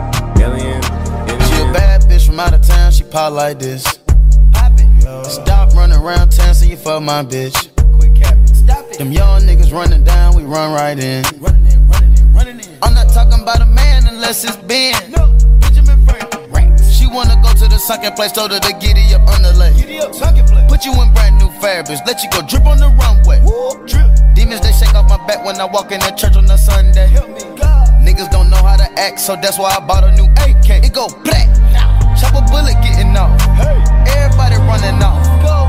Alien, 0.42 0.84
alien. 1.30 1.42
She 1.48 1.62
a 1.62 1.72
bad 1.72 2.02
bitch 2.02 2.26
from 2.26 2.40
out 2.40 2.54
of 2.54 2.68
town, 2.68 2.92
she 2.92 3.04
pop 3.04 3.32
like 3.32 3.60
this. 3.60 3.84
Stop 5.30 5.74
running 5.76 5.98
around 5.98 6.32
town 6.32 6.54
so 6.54 6.66
you 6.66 6.76
fuck 6.76 7.02
my 7.04 7.24
bitch. 7.24 7.71
Them 8.98 9.12
young 9.12 9.42
niggas 9.42 9.72
running 9.72 10.04
down, 10.04 10.36
we 10.36 10.44
run 10.44 10.74
right 10.74 11.00
in. 11.00 11.24
I'm 12.84 12.94
not 12.94 13.10
talking 13.10 13.42
about 13.42 13.62
a 13.62 13.66
man 13.66 14.06
unless 14.08 14.44
it's 14.44 14.58
Ben. 14.58 14.94
Nope, 15.10 15.32
Benjamin 15.60 16.06
Franklin. 16.06 16.78
She 16.92 17.08
wanna 17.08 17.40
go 17.42 17.54
to 17.54 17.68
the 17.68 17.80
sunken 17.80 18.14
place, 18.14 18.32
told 18.32 18.52
her 18.52 18.60
to 18.60 18.74
giddy 18.74 19.14
up 19.16 19.28
on 19.28 19.42
the 19.42 19.54
lake. 19.54 19.76
Put 20.68 20.86
you 20.86 20.94
in 21.02 21.14
brand 21.14 21.38
new 21.40 21.50
fabrics, 21.62 22.02
let 22.06 22.22
you 22.22 22.30
go 22.30 22.42
drip 22.46 22.66
on 22.66 22.78
the 22.78 22.90
runway. 23.00 23.40
Demons 24.36 24.62
they 24.62 24.72
shake 24.74 24.94
off 24.94 25.10
my 25.10 25.18
back 25.26 25.44
when 25.46 25.60
I 25.60 25.66
walk 25.66 25.92
in 25.92 26.00
the 26.00 26.12
church 26.12 26.36
on 26.36 26.46
a 26.46 26.58
Sunday. 26.58 27.08
Help 27.08 27.30
me, 27.30 27.42
God. 27.58 27.88
Niggas 28.04 28.30
don't 28.32 28.50
know 28.50 28.62
how 28.62 28.76
to 28.76 28.88
act, 29.00 29.20
so 29.20 29.36
that's 29.36 29.58
why 29.58 29.72
I 29.72 29.80
bought 29.80 30.04
a 30.04 30.12
new 30.16 30.26
AK. 30.44 30.84
It 30.84 30.94
go 30.94 31.08
black, 31.24 31.48
chop 32.20 32.36
a 32.36 32.42
bullet 32.52 32.76
getting 32.84 33.16
off. 33.16 33.40
Everybody 34.08 34.58
running 34.68 35.02
off. 35.02 35.26
Bad 35.42 35.61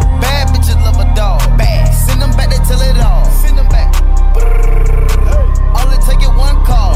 back, 2.79 2.97
it 2.97 3.03
all. 3.03 3.25
Send 3.31 3.59
them 3.59 3.69
back. 3.69 3.95
It 5.93 6.01
take 6.07 6.23
is 6.23 6.29
one 6.29 6.65
call. 6.65 6.95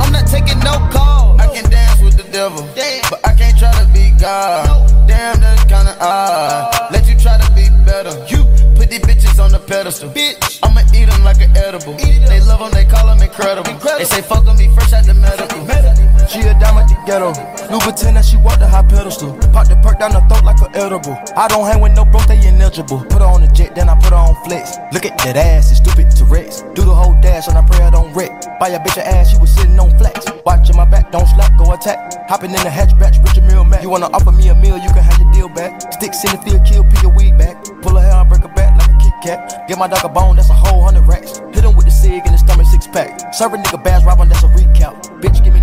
I'm 0.00 0.12
not 0.12 0.26
taking 0.26 0.58
no 0.60 0.74
call. 0.90 1.40
I 1.40 1.46
can 1.52 1.68
dance 1.70 2.00
with 2.00 2.16
the 2.16 2.24
devil, 2.32 2.68
but 3.10 3.20
I 3.24 3.34
can't 3.34 3.56
try 3.58 3.72
to 3.72 3.86
be 3.92 4.10
God. 4.18 4.88
Damn, 5.06 5.40
that's 5.40 5.64
kinda 5.64 5.96
odd. 6.00 6.92
Let 6.92 7.06
you 7.08 7.16
try 7.16 7.38
to 7.38 7.50
be 7.52 7.68
better. 7.84 8.10
You 8.26 8.44
put 8.74 8.90
these 8.90 9.00
bitches 9.00 9.42
on 9.42 9.52
the 9.52 9.58
pedestal. 9.58 10.10
Bitch, 10.10 10.58
I'ma 10.62 10.82
eat 10.94 11.06
them 11.06 11.24
like 11.24 11.40
an 11.40 11.56
edible. 11.56 11.94
They 11.94 12.40
love 12.40 12.60
them, 12.60 12.70
they 12.72 12.84
call 12.84 13.06
them 13.06 13.22
incredible. 13.22 13.74
They 13.98 14.04
say 14.04 14.22
fuck 14.22 14.46
on 14.46 14.56
me 14.58 14.68
fresh 14.74 14.92
out 14.92 15.04
the 15.04 15.14
medical. 15.14 15.37
Ghetto. 17.08 17.32
Louboutin 17.72 18.20
that 18.20 18.24
she 18.28 18.36
walk 18.36 18.60
the 18.60 18.68
high 18.68 18.84
pedestal. 18.84 19.32
Pop 19.48 19.64
the 19.64 19.80
perk 19.80 19.96
down 19.96 20.12
the 20.12 20.20
throat 20.28 20.44
like 20.44 20.60
a 20.60 20.68
edible. 20.76 21.16
I 21.32 21.48
don't 21.48 21.64
hang 21.64 21.80
with 21.80 21.96
no 21.96 22.04
broke, 22.04 22.28
they 22.28 22.36
ineligible. 22.36 23.00
Put 23.08 23.24
her 23.24 23.30
on 23.32 23.40
the 23.40 23.48
jet, 23.48 23.74
then 23.74 23.88
I 23.88 23.96
put 23.96 24.12
her 24.12 24.20
on 24.20 24.36
flex. 24.44 24.76
Look 24.92 25.08
at 25.08 25.16
that 25.24 25.32
ass, 25.40 25.72
it's 25.72 25.80
stupid 25.80 26.12
to 26.20 26.28
Rex. 26.28 26.68
Do 26.76 26.84
the 26.84 26.92
whole 26.92 27.16
dash 27.24 27.48
and 27.48 27.56
I 27.56 27.64
pray 27.64 27.80
I 27.80 27.88
don't 27.88 28.12
wreck. 28.12 28.60
Buy 28.60 28.76
a 28.76 28.78
bitch 28.78 29.00
a 29.00 29.08
ass, 29.08 29.32
she 29.32 29.38
was 29.40 29.48
sitting 29.48 29.80
on 29.80 29.96
flex. 29.96 30.20
Watching 30.44 30.76
my 30.76 30.84
back, 30.84 31.10
don't 31.10 31.24
slack, 31.24 31.56
go 31.56 31.72
attack. 31.72 32.28
Hopping 32.28 32.52
in 32.52 32.60
the 32.60 32.68
hatchback, 32.68 33.16
Richard 33.24 33.44
Mille 33.48 33.64
Mac. 33.64 33.80
You 33.80 33.88
wanna 33.88 34.12
offer 34.12 34.32
me 34.32 34.48
a 34.48 34.54
meal, 34.54 34.76
you 34.76 34.92
can 34.92 35.00
have 35.00 35.16
your 35.16 35.32
deal 35.32 35.48
back. 35.48 35.80
Sticks 35.96 36.20
in 36.28 36.36
the 36.36 36.40
field, 36.44 36.60
kill, 36.68 36.84
peel 36.84 37.08
your 37.08 37.14
wig 37.16 37.38
back. 37.38 37.56
Pull 37.80 37.96
her 37.96 38.04
hair, 38.04 38.20
I 38.20 38.24
break 38.24 38.42
her 38.42 38.52
back 38.52 38.76
like 38.76 38.92
a 38.92 38.98
Kit 39.00 39.16
Kat. 39.24 39.64
Get 39.66 39.78
my 39.78 39.88
dog 39.88 40.04
a 40.04 40.10
bone, 40.12 40.36
that's 40.36 40.50
a 40.50 40.52
whole 40.52 40.84
hundred 40.84 41.08
racks. 41.08 41.40
Hit 41.56 41.64
him 41.64 41.72
with 41.72 41.86
the 41.86 41.90
cig 41.90 42.20
in 42.28 42.32
the 42.32 42.38
stomach 42.38 42.66
six 42.66 42.86
pack. 42.86 43.32
Serve 43.32 43.54
a 43.54 43.56
nigga 43.56 43.82
bass 43.82 44.04
robbing, 44.04 44.28
that's 44.28 44.44
a 44.44 44.48
recap. 44.52 44.92
Bitch, 45.24 45.42
give 45.42 45.54
me 45.54 45.60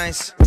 believe 0.00 0.39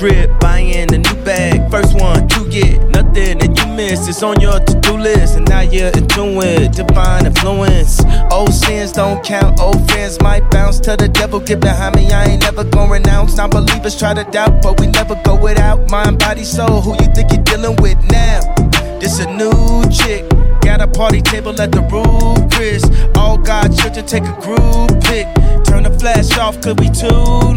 drip, 0.00 0.40
buying 0.40 0.86
the 0.86 0.96
new 0.96 1.24
bag, 1.26 1.70
first 1.70 1.92
one 2.00 2.26
to 2.26 2.48
get, 2.48 2.80
nothing 2.88 3.36
that 3.36 3.52
you 3.52 3.66
miss, 3.76 4.08
it's 4.08 4.22
on 4.22 4.40
your 4.40 4.58
to-do 4.58 4.96
list, 4.96 5.36
and 5.36 5.46
now 5.46 5.60
you're 5.60 5.92
in 5.92 6.08
tune 6.08 6.36
with 6.36 6.74
divine 6.74 7.26
influence, 7.26 8.00
old 8.32 8.54
sins 8.54 8.92
don't 8.92 9.22
count, 9.22 9.60
old 9.60 9.78
friends 9.90 10.18
might 10.22 10.50
bounce 10.50 10.80
to 10.80 10.96
the 10.96 11.06
devil, 11.06 11.38
get 11.38 11.60
behind 11.60 11.96
me, 11.96 12.10
I 12.10 12.24
ain't 12.24 12.40
never 12.40 12.64
gonna 12.64 12.92
renounce, 12.92 13.36
non-believers 13.36 13.98
try 13.98 14.14
to 14.14 14.24
doubt, 14.24 14.62
but 14.62 14.80
we 14.80 14.86
never 14.86 15.20
go 15.22 15.36
without, 15.36 15.90
mind, 15.90 16.18
body, 16.18 16.44
soul, 16.44 16.80
who 16.80 16.92
you 16.92 17.12
think 17.14 17.30
you're 17.30 17.44
dealing 17.44 17.76
with 17.82 17.98
now? 18.10 18.40
This 19.00 19.20
a 19.20 19.26
new 19.36 19.84
chick. 19.90 20.24
Got 20.62 20.80
a 20.80 20.86
party 20.86 21.20
table 21.20 21.58
at 21.60 21.72
the 21.72 21.80
roof, 21.92 22.52
Chris. 22.52 22.84
All 23.16 23.38
God 23.38 23.74
children 23.76 24.06
take 24.06 24.24
a 24.24 24.36
group 24.40 25.02
pic. 25.04 25.26
Turn 25.64 25.84
the 25.84 25.96
flash 25.98 26.36
off, 26.36 26.60
could 26.60 26.76
be 26.76 26.88
too 26.90 27.08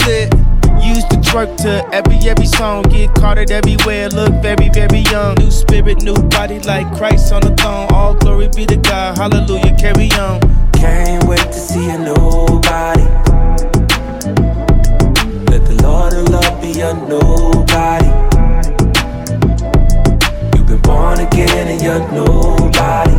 lit. 0.07 0.42
Used 0.83 1.09
to 1.11 1.17
twerk 1.17 1.55
to 1.63 1.87
every 1.93 2.17
every 2.29 2.45
song, 2.45 2.83
get 2.83 3.13
carded 3.15 3.51
everywhere, 3.51 4.09
look 4.09 4.33
very 4.41 4.69
very 4.69 4.99
young. 5.11 5.35
New 5.35 5.49
spirit, 5.49 6.03
new 6.03 6.15
body 6.29 6.59
like 6.59 6.85
Christ 6.97 7.31
on 7.31 7.41
the 7.41 7.55
throne. 7.55 7.87
All 7.91 8.13
glory 8.13 8.49
be 8.55 8.65
to 8.65 8.75
God, 8.75 9.17
hallelujah, 9.17 9.75
carry 9.79 10.11
on. 10.13 10.39
Can't 10.73 11.23
wait 11.23 11.39
to 11.39 11.53
see 11.53 11.89
a 11.89 11.97
nobody. 11.97 13.03
Let 15.49 15.63
the 15.65 15.79
Lord 15.81 16.13
of 16.13 16.29
love 16.29 16.61
be 16.61 16.81
a 16.81 16.93
nobody. 16.93 18.09
You've 20.55 20.67
been 20.67 20.81
born 20.81 21.19
again 21.19 21.67
and 21.69 21.81
you're 21.81 22.03
nobody. 22.11 23.15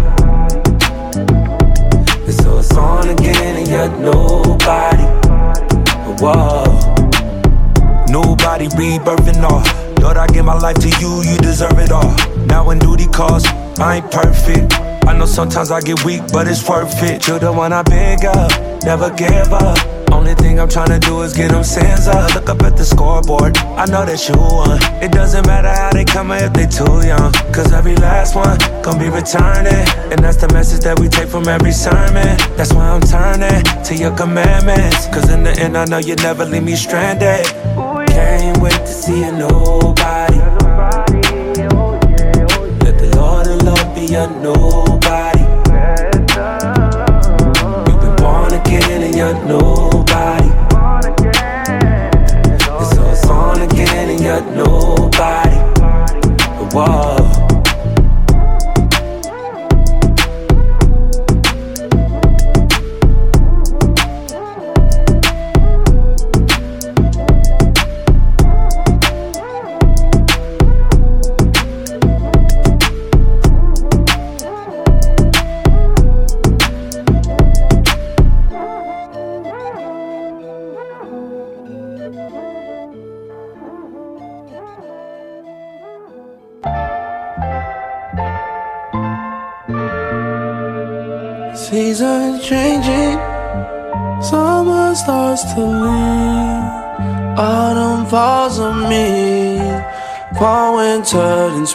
And 2.27 2.35
so 2.35 2.59
it's 2.59 2.73
on 2.77 3.09
again 3.09 3.57
and 3.57 3.69
you're 3.69 3.89
nobody. 3.99 5.05
Whoa. 6.21 6.84
Nobody 8.15 8.69
rebirthing 8.69 9.43
all. 9.43 9.65
Lord, 10.01 10.17
I 10.17 10.29
give 10.29 10.45
my 10.45 10.57
life 10.57 10.77
to 10.77 10.89
you, 11.01 11.23
you 11.29 11.37
deserve 11.39 11.81
it 11.81 11.91
all. 11.91 12.15
Now 12.47 12.65
when 12.65 12.79
duty 12.79 13.09
calls, 13.09 13.45
I 13.81 13.97
ain't 13.97 14.09
perfect. 14.09 14.73
I 15.05 15.19
know 15.19 15.27
sometimes 15.27 15.73
I 15.73 15.81
get 15.81 16.05
weak, 16.05 16.23
but 16.33 16.47
it's 16.47 16.63
worth 16.69 17.03
it. 17.03 17.27
You're 17.27 17.41
the 17.41 17.51
one 17.53 17.73
I 17.73 17.83
big 17.83 18.25
up, 18.25 18.53
never 18.85 19.11
give 19.11 19.53
up. 19.53 19.77
Only 20.13 20.35
thing 20.35 20.61
I'm 20.61 20.69
trying 20.69 20.91
to 20.91 21.01
do 21.01 21.23
is 21.23 21.33
get 21.33 21.51
them 21.51 21.65
sins 21.65 22.07
up. 22.07 22.33
Look 22.37 22.49
up 22.49 22.63
at 22.63 22.77
the 22.77 22.85
scoreboard, 22.85 23.59
I 23.59 23.85
know 23.87 24.07
that 24.07 24.29
you 24.29 24.37
won. 24.39 24.79
It 25.03 25.11
doesn't 25.11 25.45
matter 25.49 25.75
how 25.75 25.91
they 25.91 26.05
come 26.05 26.31
if 26.31 26.53
they 26.53 26.67
too 26.67 27.05
young. 27.05 27.33
Cause 27.53 27.73
every 27.73 27.97
last 27.97 28.37
one 28.37 28.57
gon' 28.85 28.97
be 28.97 29.09
returning. 29.09 29.85
And 30.15 30.23
that's 30.23 30.37
the 30.37 30.49
message 30.53 30.85
that 30.85 31.01
we 31.01 31.09
take 31.09 31.29
from 31.29 31.49
every 31.49 31.73
sermon. 31.73 32.39
That's 32.55 32.73
why 32.73 32.91
I'm 32.91 33.03
turning 33.03 33.65
to 33.83 33.95
your 33.97 34.17
commandments. 34.17 35.09
Cause 35.09 35.29
in 35.31 35.43
the 35.43 35.51
end, 35.59 35.77
I 35.77 35.85
know 35.87 35.99
you 35.99 36.15
never 36.15 36.45
leave 36.45 36.63
me 36.63 36.77
stranded. 36.77 37.45
Can't 38.37 38.59
wait 38.61 38.73
to 38.73 38.87
see 38.89 39.23
a 39.23 39.31
nobody. 39.31 40.39
Let 42.83 42.99
the 42.99 43.13
Lord 43.15 43.47
of 43.47 43.63
love 43.63 43.95
be 43.95 44.13
a 44.15 44.27
nobody. 44.43 45.45
You've 47.87 48.01
been 48.01 48.17
born 48.17 48.53
again 48.53 49.03
and 49.03 49.15
you're 49.15 49.35
nobody. 49.47 49.94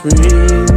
Winter, 0.04 0.69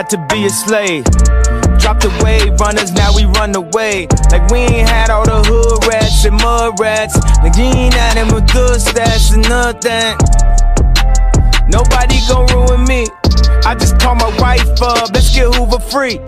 not 0.00 0.08
to 0.08 0.34
be 0.34 0.46
a 0.46 0.50
slave. 0.50 1.04
Dropped 1.78 2.08
wave 2.24 2.58
runners, 2.58 2.90
now 2.92 3.14
we 3.14 3.26
run 3.36 3.54
away. 3.54 4.08
Like 4.32 4.48
we 4.50 4.60
ain't 4.60 4.88
had 4.88 5.10
all 5.10 5.26
the 5.26 5.42
hood 5.44 5.84
rats 5.84 6.24
and 6.24 6.40
mud 6.40 6.80
rats. 6.80 7.20
Like 7.44 7.54
you 7.56 7.64
ain't 7.64 7.92
had 7.92 8.16
them 8.16 8.32
with 8.32 8.50
good 8.50 8.80
stats 8.80 9.34
and 9.34 9.44
nothing. 9.44 10.16
Nobody 11.68 12.16
gon' 12.28 12.48
ruin 12.48 12.84
me. 12.88 13.04
I 13.68 13.74
just 13.74 14.00
call 14.00 14.14
my 14.14 14.32
wife 14.40 14.64
up, 14.80 15.12
let's 15.12 15.34
get 15.34 15.54
Hoover 15.54 15.80
free. 15.92 16.18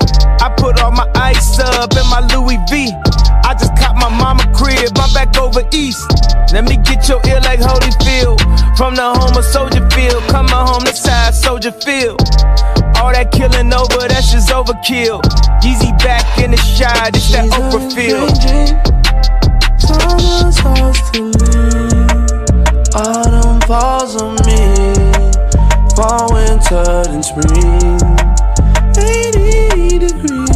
I 0.44 0.52
put 0.54 0.82
all 0.82 0.92
my 0.92 1.08
ice 1.14 1.58
up 1.58 1.96
in 1.96 2.04
my 2.12 2.20
Louis 2.28 2.60
V. 2.68 2.92
I 3.48 3.56
just 3.56 3.72
caught 3.80 3.96
my 3.96 4.10
mama 4.12 4.44
crib, 4.52 4.92
I'm 4.96 5.12
back 5.14 5.38
over 5.38 5.64
east. 5.72 6.04
Let 6.52 6.68
me 6.68 6.76
get 6.76 7.08
your 7.08 7.24
ear 7.24 7.40
like 7.40 7.60
Holyfield. 7.60 8.36
From 8.76 8.96
the 8.96 9.08
home 9.16 9.34
of 9.34 9.44
Soldier 9.46 9.88
Field, 9.96 10.22
coming 10.28 10.52
home 10.52 10.84
to 10.84 10.94
side 10.94 11.34
Soldier 11.34 11.72
Field. 11.72 12.20
All 13.02 13.10
that 13.12 13.32
killing 13.32 13.72
over, 13.74 14.06
that's 14.06 14.30
just 14.30 14.50
overkill. 14.50 15.20
Yeezy 15.58 15.90
back 15.98 16.38
in 16.38 16.52
the 16.52 16.56
shot, 16.56 17.16
it's 17.16 17.32
that 17.32 17.50
Oprah 17.50 17.90
feel. 17.90 18.30
Summer 19.74 20.52
starts 20.52 21.10
to 21.10 21.34
leave, 21.34 22.06
autumn 22.94 23.58
falls 23.66 24.14
on 24.22 24.38
me, 24.46 24.54
fall, 25.98 26.30
winter, 26.30 27.02
and 27.10 27.24
spring. 27.26 27.98
80 28.94 29.98
degrees, 29.98 30.51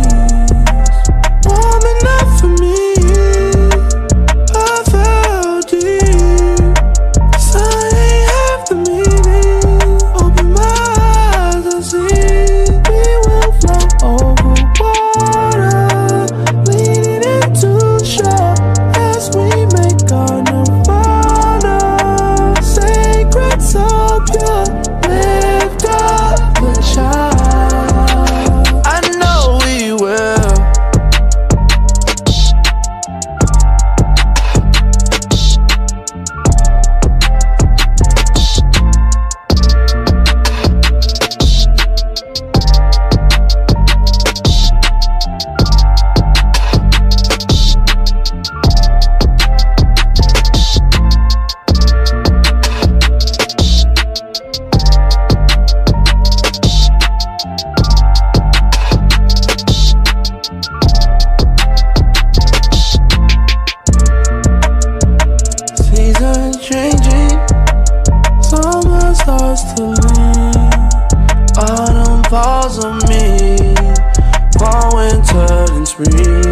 because 75.99 76.46